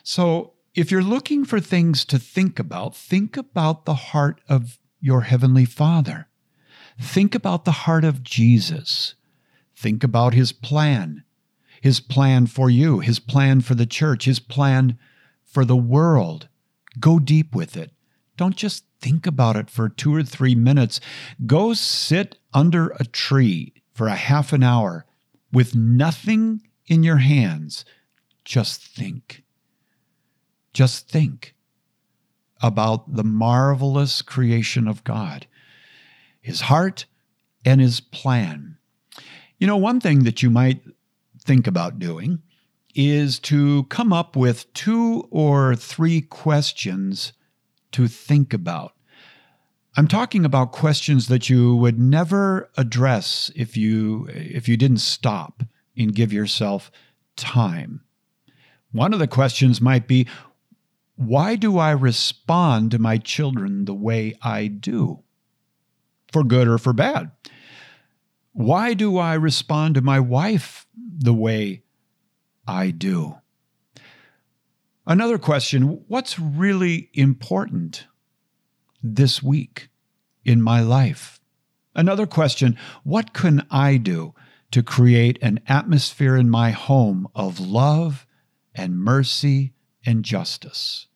So 0.04 0.54
if 0.76 0.92
you're 0.92 1.02
looking 1.02 1.46
for 1.46 1.60
things 1.60 2.04
to 2.06 2.20
think 2.20 2.60
about, 2.60 2.96
think 2.96 3.38
about 3.38 3.86
the 3.86 3.94
heart 3.94 4.42
of 4.50 4.80
your 5.00 5.22
Heavenly 5.22 5.66
Father. 5.66 6.28
Think 7.00 7.36
about 7.36 7.66
the 7.66 7.72
heart 7.72 8.04
of 8.04 8.24
Jesus. 8.24 9.16
Think 9.76 10.04
about 10.04 10.34
his 10.34 10.52
plan, 10.52 11.24
his 11.82 12.00
plan 12.00 12.48
for 12.48 12.70
you, 12.70 13.00
his 13.00 13.20
plan 13.20 13.62
for 13.62 13.76
the 13.76 13.86
church, 13.86 14.26
his 14.26 14.40
plan 14.40 14.98
for 15.54 15.64
the 15.64 15.78
world. 15.78 16.48
Go 17.00 17.20
deep 17.20 17.54
with 17.54 17.78
it. 17.78 17.92
Don't 18.36 18.56
just 18.56 18.86
think 19.00 19.28
about 19.28 19.56
it 19.56 19.70
for 19.70 19.88
two 19.88 20.14
or 20.14 20.24
three 20.24 20.56
minutes. 20.56 21.00
Go 21.46 21.74
sit 21.74 22.38
under 22.54 22.88
a 23.00 23.06
tree 23.06 23.74
for 23.94 24.08
a 24.08 24.16
half 24.16 24.52
an 24.52 24.64
hour 24.64 25.06
with 25.52 25.76
nothing 25.76 26.64
in 26.88 27.04
your 27.04 27.18
hands. 27.18 27.86
Just 28.44 28.82
think. 28.82 29.44
Just 30.74 31.08
think 31.08 31.54
about 32.62 33.14
the 33.14 33.24
marvelous 33.24 34.24
creation 34.24 34.88
of 34.88 35.04
God, 35.04 35.46
His 36.42 36.62
heart, 36.62 37.06
and 37.64 37.80
His 37.80 38.00
plan. 38.00 38.78
You 39.60 39.68
know, 39.68 39.78
one 39.78 40.00
thing 40.00 40.24
that 40.24 40.42
you 40.42 40.50
might 40.50 40.82
think 41.40 41.68
about 41.68 42.00
doing 42.00 42.42
is 42.96 43.40
to 43.40 43.84
come 43.86 44.14
up 44.14 44.36
with 44.36 44.72
two 44.74 45.28
or 45.32 45.76
three 45.76 46.22
questions 46.22 47.34
to 47.92 48.08
think 48.08 48.54
about. 48.54 48.94
I'm 49.96 50.08
talking 50.08 50.44
about 50.44 50.72
questions 50.72 51.28
that 51.28 51.50
you 51.50 51.76
would 51.76 52.00
never 52.00 52.70
address 52.78 53.52
if 53.56 53.78
you 53.78 54.28
if 54.30 54.68
you 54.68 54.76
didn't 54.76 54.98
stop 54.98 55.64
and 55.96 56.16
give 56.16 56.34
yourself 56.34 56.92
time. 57.36 58.02
One 58.92 59.14
of 59.14 59.20
the 59.20 59.28
questions 59.28 59.82
might 59.82 60.08
be 60.08 60.28
why 61.16 61.56
do 61.56 61.78
I 61.78 61.92
respond 61.92 62.92
to 62.92 63.00
my 63.00 63.18
children 63.18 63.86
the 63.86 63.94
way 63.94 64.36
I 64.42 64.68
do? 64.68 65.24
For 66.32 66.44
good 66.44 66.68
or 66.68 66.80
for 66.80 66.94
bad? 66.94 67.30
Why 68.54 68.96
do 68.96 69.18
I 69.20 69.36
respond 69.36 69.96
to 69.96 70.02
my 70.02 70.20
wife 70.20 70.88
the 70.96 71.34
way 71.34 71.83
I 72.68 72.92
do? 72.92 73.38
Another 75.06 75.38
question 75.38 76.04
What's 76.08 76.40
really 76.40 77.10
important 77.14 78.08
this 79.02 79.44
week 79.44 79.90
in 80.46 80.62
my 80.62 80.82
life? 80.82 81.40
Another 81.96 82.26
question 82.26 82.78
What 83.04 83.34
can 83.34 83.66
I 83.70 83.98
do 83.98 84.34
to 84.72 84.82
create 84.82 85.38
an 85.42 85.60
atmosphere 85.68 86.36
in 86.36 86.50
my 86.50 86.72
home 86.72 87.28
of 87.36 87.60
love 87.60 88.26
and 88.74 88.98
mercy 88.98 89.74
and 90.06 90.24
justice? 90.24 91.08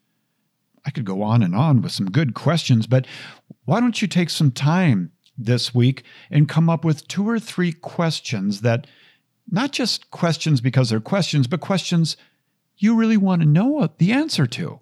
I 0.86 0.90
could 0.90 1.06
go 1.06 1.22
on 1.22 1.44
and 1.44 1.56
on 1.56 1.82
with 1.82 1.92
some 1.92 2.12
good 2.12 2.34
questions, 2.34 2.88
but 2.88 3.06
why 3.66 3.82
don't 3.82 4.02
you 4.02 4.08
take 4.08 4.30
some 4.30 4.52
time 4.52 5.12
this 5.38 5.76
week 5.76 6.04
and 6.32 6.48
come 6.48 6.70
up 6.70 6.86
with 6.86 7.08
two 7.08 7.28
or 7.28 7.40
three 7.40 7.74
questions 7.74 8.62
that 8.62 8.88
not 9.50 9.72
just 9.72 10.12
questions 10.12 10.62
because 10.62 10.90
they're 10.90 11.00
questions, 11.00 11.48
but 11.48 11.60
questions 11.60 12.18
you 12.78 12.96
really 12.96 13.18
want 13.18 13.42
to 13.42 13.48
know 13.48 13.90
the 13.98 14.12
answer 14.12 14.46
to. 14.48 14.80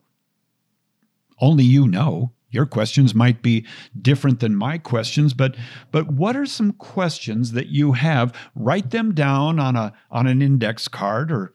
Only 1.39 1.63
you 1.63 1.87
know. 1.87 2.31
Your 2.49 2.65
questions 2.65 3.13
might 3.13 3.41
be 3.41 3.65
different 4.01 4.39
than 4.39 4.55
my 4.55 4.77
questions, 4.77 5.33
but 5.33 5.57
but 5.91 6.09
what 6.09 6.37
are 6.37 6.45
some 6.45 6.71
questions 6.71 7.51
that 7.51 7.67
you 7.67 7.93
have? 7.93 8.33
Write 8.55 8.91
them 8.91 9.13
down 9.13 9.59
on 9.59 9.75
a 9.75 9.91
on 10.09 10.25
an 10.25 10.41
index 10.41 10.87
card 10.87 11.33
or 11.33 11.53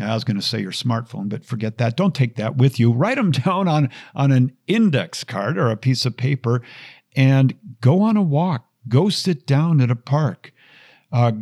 I 0.00 0.14
was 0.14 0.24
going 0.24 0.38
to 0.38 0.42
say 0.42 0.60
your 0.60 0.72
smartphone, 0.72 1.28
but 1.28 1.44
forget 1.44 1.78
that. 1.78 1.96
Don't 1.96 2.14
take 2.14 2.34
that 2.36 2.56
with 2.56 2.80
you. 2.80 2.92
Write 2.92 3.16
them 3.16 3.30
down 3.44 3.68
on 3.68 3.90
on 4.14 4.32
an 4.32 4.56
index 4.66 5.22
card 5.22 5.56
or 5.56 5.70
a 5.70 5.76
piece 5.76 6.04
of 6.04 6.16
paper 6.16 6.62
and 7.14 7.54
go 7.80 8.02
on 8.02 8.16
a 8.16 8.22
walk. 8.22 8.66
Go 8.88 9.08
sit 9.08 9.46
down 9.46 9.80
at 9.80 9.90
a 9.90 9.96
park. 9.96 10.52
Uh, 11.12 11.32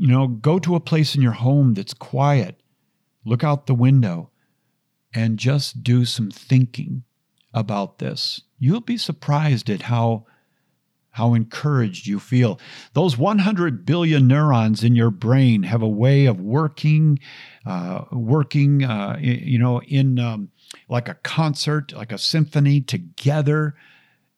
you 0.00 0.08
know, 0.08 0.26
go 0.26 0.58
to 0.58 0.74
a 0.74 0.80
place 0.80 1.14
in 1.14 1.22
your 1.22 1.32
home 1.32 1.74
that's 1.74 1.94
quiet 1.94 2.60
look 3.24 3.44
out 3.44 3.66
the 3.66 3.74
window 3.74 4.30
and 5.14 5.38
just 5.38 5.82
do 5.82 6.04
some 6.04 6.30
thinking 6.30 7.04
about 7.52 7.98
this. 7.98 8.42
You'll 8.58 8.80
be 8.80 8.96
surprised 8.96 9.68
at 9.70 9.82
how 9.82 10.26
how 11.14 11.34
encouraged 11.34 12.06
you 12.06 12.20
feel. 12.20 12.60
Those 12.92 13.18
100 13.18 13.84
billion 13.84 14.28
neurons 14.28 14.84
in 14.84 14.94
your 14.94 15.10
brain 15.10 15.64
have 15.64 15.82
a 15.82 15.88
way 15.88 16.26
of 16.26 16.40
working, 16.40 17.18
uh, 17.66 18.04
working, 18.12 18.84
uh, 18.84 19.18
you 19.20 19.58
know, 19.58 19.82
in 19.82 20.20
um, 20.20 20.50
like 20.88 21.08
a 21.08 21.14
concert, 21.14 21.92
like 21.92 22.12
a 22.12 22.18
symphony 22.18 22.80
together. 22.80 23.74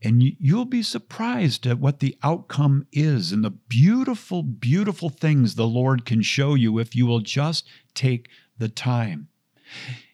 And 0.05 0.23
you'll 0.23 0.65
be 0.65 0.83
surprised 0.83 1.67
at 1.67 1.79
what 1.79 2.01
the 2.01 2.17
outcome 2.23 2.87
is 2.93 3.31
and 3.31 3.45
the 3.45 3.51
beautiful, 3.51 4.43
beautiful 4.43 5.11
things 5.11 5.55
the 5.55 5.67
Lord 5.67 6.05
can 6.05 6.23
show 6.23 6.55
you 6.55 6.79
if 6.79 6.97
you 6.97 7.07
will 7.07 7.21
just 7.21 7.69
take 7.95 8.29
the 8.59 8.69
time. 8.69 9.29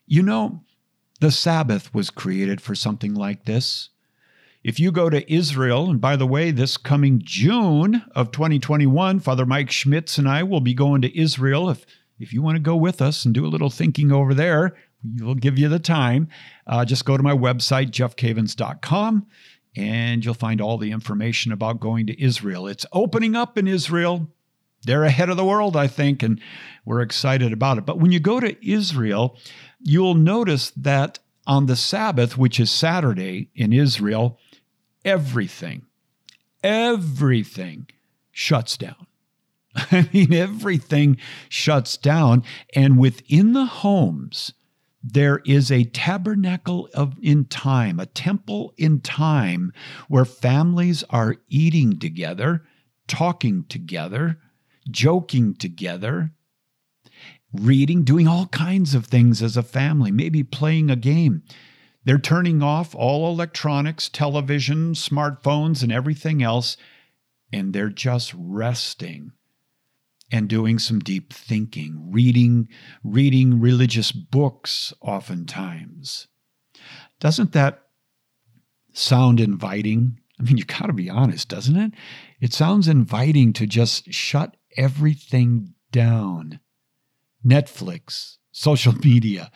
You 0.07 0.23
know, 0.23 0.63
the 1.21 1.31
Sabbath 1.31 1.93
was 1.95 2.11
created 2.11 2.61
for 2.61 2.75
something 2.75 3.15
like 3.15 3.45
this. 3.45 3.89
If 4.63 4.79
you 4.79 4.93
go 4.93 5.09
to 5.09 5.33
Israel, 5.33 5.89
and 5.89 6.01
by 6.01 6.17
the 6.17 6.27
way, 6.27 6.51
this 6.51 6.77
coming 6.77 7.23
June 7.25 8.05
of 8.15 8.31
2021, 8.33 9.21
Father 9.21 9.47
Mike 9.47 9.71
Schmitz 9.71 10.19
and 10.19 10.29
I 10.29 10.43
will 10.43 10.61
be 10.61 10.75
going 10.75 11.01
to 11.03 11.19
Israel. 11.19 11.71
If, 11.71 11.87
if 12.19 12.33
you 12.33 12.43
want 12.43 12.57
to 12.57 12.61
go 12.61 12.77
with 12.77 13.01
us 13.01 13.25
and 13.25 13.33
do 13.33 13.47
a 13.47 13.49
little 13.49 13.71
thinking 13.71 14.13
over 14.13 14.35
there, 14.35 14.77
we'll 15.21 15.35
give 15.35 15.59
you 15.59 15.69
the 15.69 15.79
time. 15.79 16.29
Uh, 16.67 16.85
just 16.85 17.05
go 17.05 17.17
to 17.17 17.23
my 17.23 17.33
website, 17.33 17.91
jeffcavins.com, 17.91 19.27
and 19.77 20.25
you'll 20.25 20.35
find 20.35 20.61
all 20.61 20.79
the 20.79 20.93
information 20.93 21.53
about 21.53 21.81
going 21.81 22.07
to 22.07 22.23
Israel. 22.23 22.67
It's 22.67 22.87
opening 22.93 23.37
up 23.37 23.57
in 23.59 23.69
Israel 23.69 24.29
they're 24.85 25.05
ahead 25.05 25.29
of 25.29 25.37
the 25.37 25.45
world, 25.45 25.77
I 25.77 25.87
think, 25.87 26.23
and 26.23 26.41
we're 26.85 27.01
excited 27.01 27.53
about 27.53 27.79
it. 27.79 27.87
But 27.87 27.99
when 27.99 28.13
you 28.13 28.21
go 28.21 28.41
to 28.41 28.57
Israel, 28.67 29.37
you'll 29.81 30.15
notice 30.15 30.71
that 30.77 31.19
on 31.47 31.67
the 31.67 31.77
Sabbath, 31.77 32.39
which 32.39 32.61
is 32.61 32.71
Saturday 32.71 33.51
in 33.55 33.73
Israel, 33.73 34.39
everything, 35.05 35.87
everything 36.63 37.89
shuts 38.31 38.77
down. 38.77 39.07
I 39.75 40.09
mean, 40.13 40.33
everything 40.33 41.19
shuts 41.49 41.97
down. 41.97 42.45
And 42.75 42.99
within 42.99 43.55
the 43.55 43.67
homes, 43.67 44.53
there 45.13 45.41
is 45.47 45.71
a 45.71 45.85
tabernacle 45.85 46.89
of 46.93 47.17
in 47.23 47.47
time, 47.47 47.99
a 47.99 48.07
temple 48.07 48.75
in 48.77 49.01
time 49.01 49.73
where 50.09 50.25
families 50.25 51.03
are 51.11 51.37
eating 51.49 51.99
together, 51.99 52.65
talking 53.07 53.65
together, 53.65 54.39
joking 54.91 55.55
together, 55.55 56.33
reading, 57.53 58.05
doing 58.05 58.29
all 58.29 58.47
kinds 58.47 58.95
of 58.95 59.07
things 59.07 59.43
as 59.43 59.57
a 59.57 59.63
family, 59.63 60.11
maybe 60.11 60.43
playing 60.43 60.91
a 60.91 60.97
game. 60.97 61.43
They're 62.05 62.19
turning 62.19 62.63
off 62.63 62.95
all 62.95 63.31
electronics, 63.33 64.09
television, 64.09 64.93
smartphones, 64.93 65.83
and 65.83 65.91
everything 65.91 66.43
else, 66.43 66.77
and 67.51 67.73
they're 67.73 67.89
just 67.89 68.35
resting 68.37 69.33
and 70.31 70.49
doing 70.49 70.79
some 70.79 70.99
deep 70.99 71.33
thinking, 71.33 72.11
reading, 72.11 72.69
reading 73.03 73.61
religious 73.61 74.13
books 74.13 74.93
oftentimes. 75.01 76.29
Doesn't 77.21 77.53
that 77.53 77.83
sound 78.93 79.41
inviting? 79.41 80.21
I 80.39 80.43
mean, 80.43 80.57
you 80.57 80.65
got 80.65 80.87
to 80.87 80.93
be 80.93 81.11
honest, 81.11 81.49
doesn't 81.49 81.77
it? 81.77 81.93
It 82.41 82.53
sounds 82.53 82.89
inviting 82.89 83.53
to 83.55 83.67
just 83.67 84.13
shut 84.13 84.57
everything 84.77 85.75
down 85.91 86.61
Netflix, 87.45 88.37
social 88.53 88.93
media, 89.05 89.51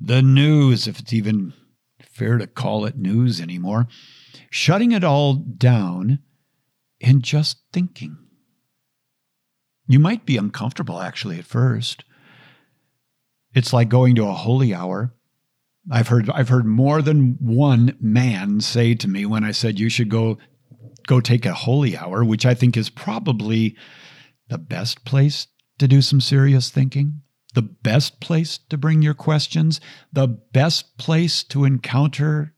the 0.00 0.22
news, 0.22 0.86
if 0.86 0.98
it's 1.00 1.12
even 1.12 1.52
fair 2.02 2.38
to 2.38 2.46
call 2.46 2.84
it 2.84 2.96
news 2.96 3.40
anymore, 3.40 3.86
shutting 4.50 4.92
it 4.92 5.04
all 5.04 5.34
down 5.34 6.18
and 7.00 7.22
just 7.22 7.62
thinking. 7.72 8.27
You 9.88 9.98
might 9.98 10.26
be 10.26 10.36
uncomfortable 10.36 11.00
actually 11.00 11.38
at 11.38 11.46
first. 11.46 12.04
It's 13.54 13.72
like 13.72 13.88
going 13.88 14.14
to 14.16 14.28
a 14.28 14.34
holy 14.34 14.74
hour. 14.74 15.14
I've 15.90 16.08
heard 16.08 16.28
I've 16.30 16.50
heard 16.50 16.66
more 16.66 17.00
than 17.00 17.38
one 17.40 17.96
man 17.98 18.60
say 18.60 18.94
to 18.94 19.08
me 19.08 19.24
when 19.24 19.42
I 19.42 19.52
said 19.52 19.80
you 19.80 19.88
should 19.88 20.10
go 20.10 20.36
go 21.06 21.20
take 21.20 21.46
a 21.46 21.54
holy 21.54 21.96
hour, 21.96 22.22
which 22.22 22.44
I 22.44 22.52
think 22.52 22.76
is 22.76 22.90
probably 22.90 23.74
the 24.48 24.58
best 24.58 25.06
place 25.06 25.46
to 25.78 25.88
do 25.88 26.02
some 26.02 26.20
serious 26.20 26.70
thinking, 26.70 27.22
the 27.54 27.62
best 27.62 28.20
place 28.20 28.58
to 28.68 28.76
bring 28.76 29.00
your 29.00 29.14
questions, 29.14 29.80
the 30.12 30.28
best 30.28 30.98
place 30.98 31.42
to 31.44 31.64
encounter 31.64 32.54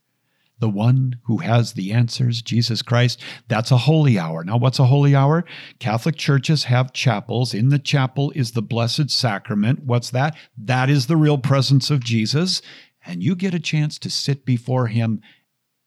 the 0.60 0.68
one 0.68 1.16
who 1.24 1.38
has 1.38 1.72
the 1.72 1.92
answers, 1.92 2.42
Jesus 2.42 2.82
Christ. 2.82 3.20
That's 3.48 3.70
a 3.70 3.78
holy 3.78 4.18
hour. 4.18 4.44
Now, 4.44 4.58
what's 4.58 4.78
a 4.78 4.86
holy 4.86 5.14
hour? 5.14 5.44
Catholic 5.78 6.16
churches 6.16 6.64
have 6.64 6.92
chapels. 6.92 7.52
In 7.52 7.70
the 7.70 7.78
chapel 7.78 8.30
is 8.34 8.52
the 8.52 8.62
Blessed 8.62 9.10
Sacrament. 9.10 9.84
What's 9.84 10.10
that? 10.10 10.36
That 10.56 10.88
is 10.88 11.06
the 11.06 11.16
real 11.16 11.38
presence 11.38 11.90
of 11.90 12.04
Jesus. 12.04 12.62
And 13.04 13.22
you 13.22 13.34
get 13.34 13.54
a 13.54 13.60
chance 13.60 13.98
to 13.98 14.10
sit 14.10 14.44
before 14.44 14.88
him 14.88 15.20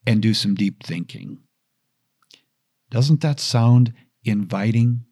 and 0.06 0.22
do 0.22 0.34
some 0.34 0.56
deep 0.56 0.84
thinking. 0.84 1.40
Doesn't 2.90 3.22
that 3.22 3.40
sound 3.40 3.94
inviting? 4.24 5.06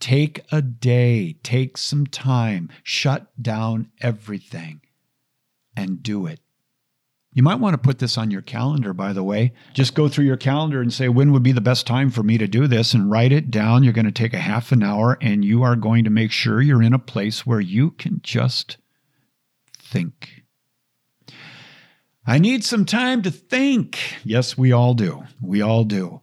Take 0.00 0.40
a 0.50 0.60
day, 0.60 1.36
take 1.42 1.78
some 1.78 2.06
time, 2.06 2.70
shut 2.82 3.30
down 3.40 3.90
everything, 4.00 4.80
and 5.76 6.02
do 6.02 6.26
it. 6.26 6.40
You 7.34 7.42
might 7.42 7.56
want 7.56 7.74
to 7.74 7.78
put 7.78 7.98
this 7.98 8.16
on 8.16 8.30
your 8.30 8.42
calendar, 8.42 8.94
by 8.94 9.12
the 9.12 9.24
way. 9.24 9.52
Just 9.74 9.94
go 9.94 10.08
through 10.08 10.24
your 10.24 10.36
calendar 10.36 10.80
and 10.80 10.92
say, 10.92 11.08
when 11.08 11.32
would 11.32 11.42
be 11.42 11.52
the 11.52 11.60
best 11.60 11.84
time 11.86 12.10
for 12.10 12.22
me 12.22 12.38
to 12.38 12.46
do 12.46 12.68
this? 12.68 12.94
And 12.94 13.10
write 13.10 13.32
it 13.32 13.50
down. 13.50 13.82
You're 13.82 13.92
going 13.92 14.04
to 14.06 14.12
take 14.12 14.34
a 14.34 14.38
half 14.38 14.70
an 14.70 14.84
hour 14.84 15.18
and 15.20 15.44
you 15.44 15.64
are 15.64 15.74
going 15.74 16.04
to 16.04 16.10
make 16.10 16.30
sure 16.30 16.62
you're 16.62 16.82
in 16.82 16.94
a 16.94 16.98
place 16.98 17.44
where 17.44 17.60
you 17.60 17.90
can 17.90 18.20
just 18.22 18.76
think. 19.76 20.44
I 22.26 22.38
need 22.38 22.64
some 22.64 22.84
time 22.84 23.20
to 23.22 23.30
think. 23.30 23.98
Yes, 24.24 24.56
we 24.56 24.72
all 24.72 24.94
do. 24.94 25.24
We 25.42 25.60
all 25.60 25.84
do. 25.84 26.22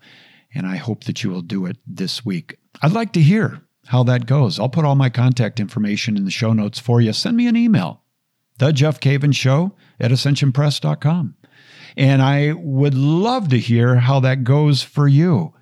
And 0.55 0.65
I 0.65 0.77
hope 0.77 1.03
that 1.03 1.23
you 1.23 1.29
will 1.29 1.41
do 1.41 1.65
it 1.65 1.77
this 1.85 2.25
week. 2.25 2.57
I'd 2.81 2.93
like 2.93 3.13
to 3.13 3.21
hear 3.21 3.61
how 3.87 4.03
that 4.03 4.25
goes. 4.25 4.59
I'll 4.59 4.69
put 4.69 4.85
all 4.85 4.95
my 4.95 5.09
contact 5.09 5.59
information 5.59 6.17
in 6.17 6.25
the 6.25 6.31
show 6.31 6.53
notes 6.53 6.79
for 6.79 7.01
you. 7.01 7.13
Send 7.13 7.37
me 7.37 7.47
an 7.47 7.55
email, 7.55 8.00
the 8.61 8.71
Jeff 8.71 8.99
Cavins 8.99 9.35
Show 9.35 9.73
at 9.99 10.11
ascensionpress.com. 10.11 11.35
And 11.97 12.21
I 12.21 12.53
would 12.53 12.93
love 12.93 13.49
to 13.49 13.57
hear 13.57 13.95
how 13.95 14.19
that 14.19 14.43
goes 14.43 14.83
for 14.83 15.07
you. 15.07 15.55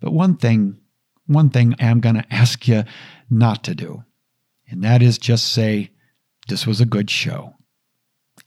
But 0.00 0.12
one 0.12 0.36
thing, 0.36 0.78
one 1.26 1.50
thing 1.50 1.74
I'm 1.80 1.98
going 1.98 2.14
to 2.14 2.32
ask 2.32 2.68
you 2.68 2.84
not 3.28 3.64
to 3.64 3.74
do, 3.74 4.04
and 4.68 4.84
that 4.84 5.02
is 5.02 5.18
just 5.18 5.52
say, 5.52 5.90
this 6.46 6.68
was 6.68 6.80
a 6.80 6.86
good 6.86 7.10
show 7.10 7.54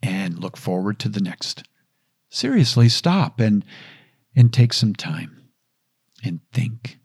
and 0.02 0.40
look 0.40 0.56
forward 0.56 0.98
to 1.00 1.10
the 1.10 1.22
next. 1.22 1.68
Seriously, 2.30 2.88
stop 2.88 3.42
and 3.42 3.66
and 4.34 4.54
take 4.54 4.72
some 4.72 4.96
time 4.96 5.50
and 6.24 6.40
think. 6.54 7.00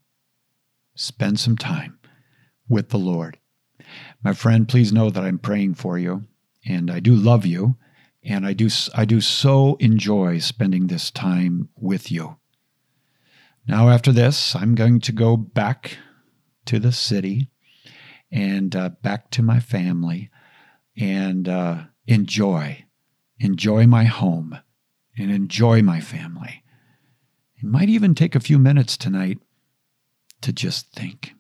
Spend 0.95 1.41
some 1.41 1.57
time 1.57 1.99
with 2.69 2.91
the 2.91 2.99
Lord. 2.99 3.39
My 4.23 4.33
friend, 4.33 4.69
please 4.69 4.93
know 4.93 5.11
that 5.11 5.25
I'm 5.25 5.41
praying 5.41 5.75
for 5.75 5.99
you 5.99 6.29
and 6.67 6.91
I 6.91 7.01
do 7.01 7.15
love 7.15 7.47
you 7.47 7.77
and 8.23 8.47
I 8.47 8.53
do 8.53 8.69
I 8.95 9.05
do 9.05 9.21
so 9.21 9.77
enjoy 9.77 10.39
spending 10.39 10.87
this 10.87 11.11
time 11.11 11.69
with 11.77 12.11
you. 12.11 12.37
Now 13.67 13.91
after 13.91 14.13
this, 14.13 14.55
I'm 14.55 14.75
going 14.75 15.01
to 15.01 15.13
go 15.13 15.37
back 15.37 15.99
to 16.67 16.79
the 16.79 16.93
city 16.93 17.51
and 18.31 18.75
uh, 18.75 18.91
back 19.03 19.31
to 19.31 19.43
my 19.43 19.61
family 19.61 20.31
and 20.97 21.49
uh, 21.49 21.85
enjoy 22.07 22.85
enjoy 23.41 23.87
my 23.87 24.05
home 24.05 24.59
and 25.17 25.31
enjoy 25.31 25.83
my 25.83 26.01
family. 26.01 26.63
It 27.57 27.65
might 27.65 27.89
even 27.89 28.15
take 28.15 28.35
a 28.35 28.41
few 28.41 28.59
minutes 28.59 28.97
tonight 28.97 29.39
to 30.43 30.53
just 30.53 30.93
think. 30.93 31.35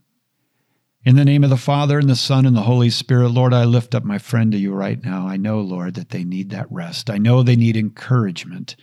In 1.08 1.16
the 1.16 1.24
name 1.24 1.42
of 1.42 1.48
the 1.48 1.56
Father, 1.56 1.98
and 1.98 2.06
the 2.06 2.14
Son, 2.14 2.44
and 2.44 2.54
the 2.54 2.64
Holy 2.64 2.90
Spirit, 2.90 3.30
Lord, 3.30 3.54
I 3.54 3.64
lift 3.64 3.94
up 3.94 4.04
my 4.04 4.18
friend 4.18 4.52
to 4.52 4.58
you 4.58 4.74
right 4.74 5.02
now. 5.02 5.26
I 5.26 5.38
know, 5.38 5.58
Lord, 5.58 5.94
that 5.94 6.10
they 6.10 6.22
need 6.22 6.50
that 6.50 6.70
rest. 6.70 7.08
I 7.08 7.16
know 7.16 7.42
they 7.42 7.56
need 7.56 7.78
encouragement. 7.78 8.76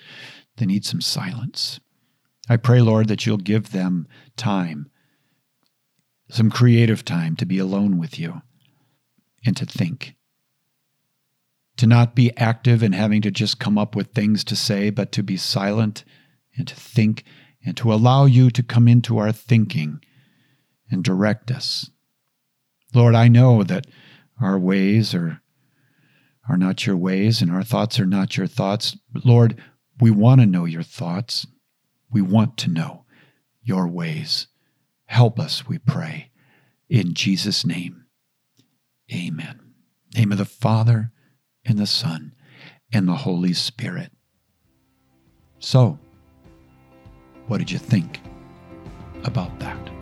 They 0.58 0.66
need 0.66 0.86
some 0.86 1.02
silence. 1.02 1.80
I 2.50 2.58
pray, 2.58 2.82
Lord, 2.82 3.10
that 3.10 3.28
you'll 3.28 3.38
give 3.38 3.70
them 3.70 4.08
time, 4.38 4.90
some 6.28 6.50
creative 6.50 7.06
time 7.06 7.36
to 7.36 7.46
be 7.46 7.60
alone 7.60 8.00
with 8.00 8.18
you 8.18 8.42
and 9.46 9.56
to 9.58 9.68
think. 9.68 10.16
To 11.78 11.86
not 11.86 12.16
be 12.16 12.36
active 12.38 12.82
and 12.82 12.96
having 12.96 13.22
to 13.22 13.30
just 13.30 13.60
come 13.60 13.78
up 13.78 13.96
with 13.96 14.14
things 14.14 14.44
to 14.46 14.56
say, 14.56 14.90
but 14.90 15.12
to 15.12 15.22
be 15.22 15.38
silent 15.38 16.04
and 16.58 16.68
to 16.68 16.76
think 16.76 17.24
and 17.64 17.78
to 17.78 17.94
allow 17.94 18.26
you 18.26 18.50
to 18.50 18.64
come 18.64 18.88
into 18.88 19.20
our 19.20 19.32
thinking 19.32 20.04
and 20.90 21.04
direct 21.04 21.52
us 21.52 21.92
Lord, 22.96 23.14
I 23.14 23.28
know 23.28 23.64
that 23.64 23.88
our 24.42 24.58
ways 24.58 25.14
are, 25.14 25.42
are 26.50 26.58
not 26.58 26.86
your 26.86 26.98
ways 26.98 27.42
and 27.42 27.52
our 27.52 27.64
thoughts 27.64 28.00
are 28.00 28.06
not 28.06 28.38
your 28.38 28.48
thoughts. 28.48 28.98
Lord, 29.24 29.62
we 30.00 30.12
want 30.12 30.42
to 30.42 30.48
know 30.48 30.66
your 30.66 30.84
thoughts. 30.84 31.46
We 32.10 32.22
want 32.22 32.58
to 32.58 32.70
know 32.70 33.06
your 33.62 33.88
ways. 33.88 34.48
Help 35.06 35.40
us, 35.40 35.68
we 35.68 35.78
pray. 35.78 36.32
In 36.90 37.14
Jesus' 37.14 37.66
name, 37.66 38.06
amen. 39.14 39.60
Name 40.16 40.32
of 40.32 40.38
the 40.38 40.46
Father, 40.46 41.12
and 41.66 41.78
the 41.78 41.88
Son, 41.88 42.34
and 42.94 43.08
the 43.08 43.16
Holy 43.16 43.54
Spirit. 43.54 44.12
So, 45.60 46.00
what 47.48 47.58
did 47.58 47.72
you 47.72 47.80
think 47.80 48.20
about 49.24 49.60
that? 49.60 49.95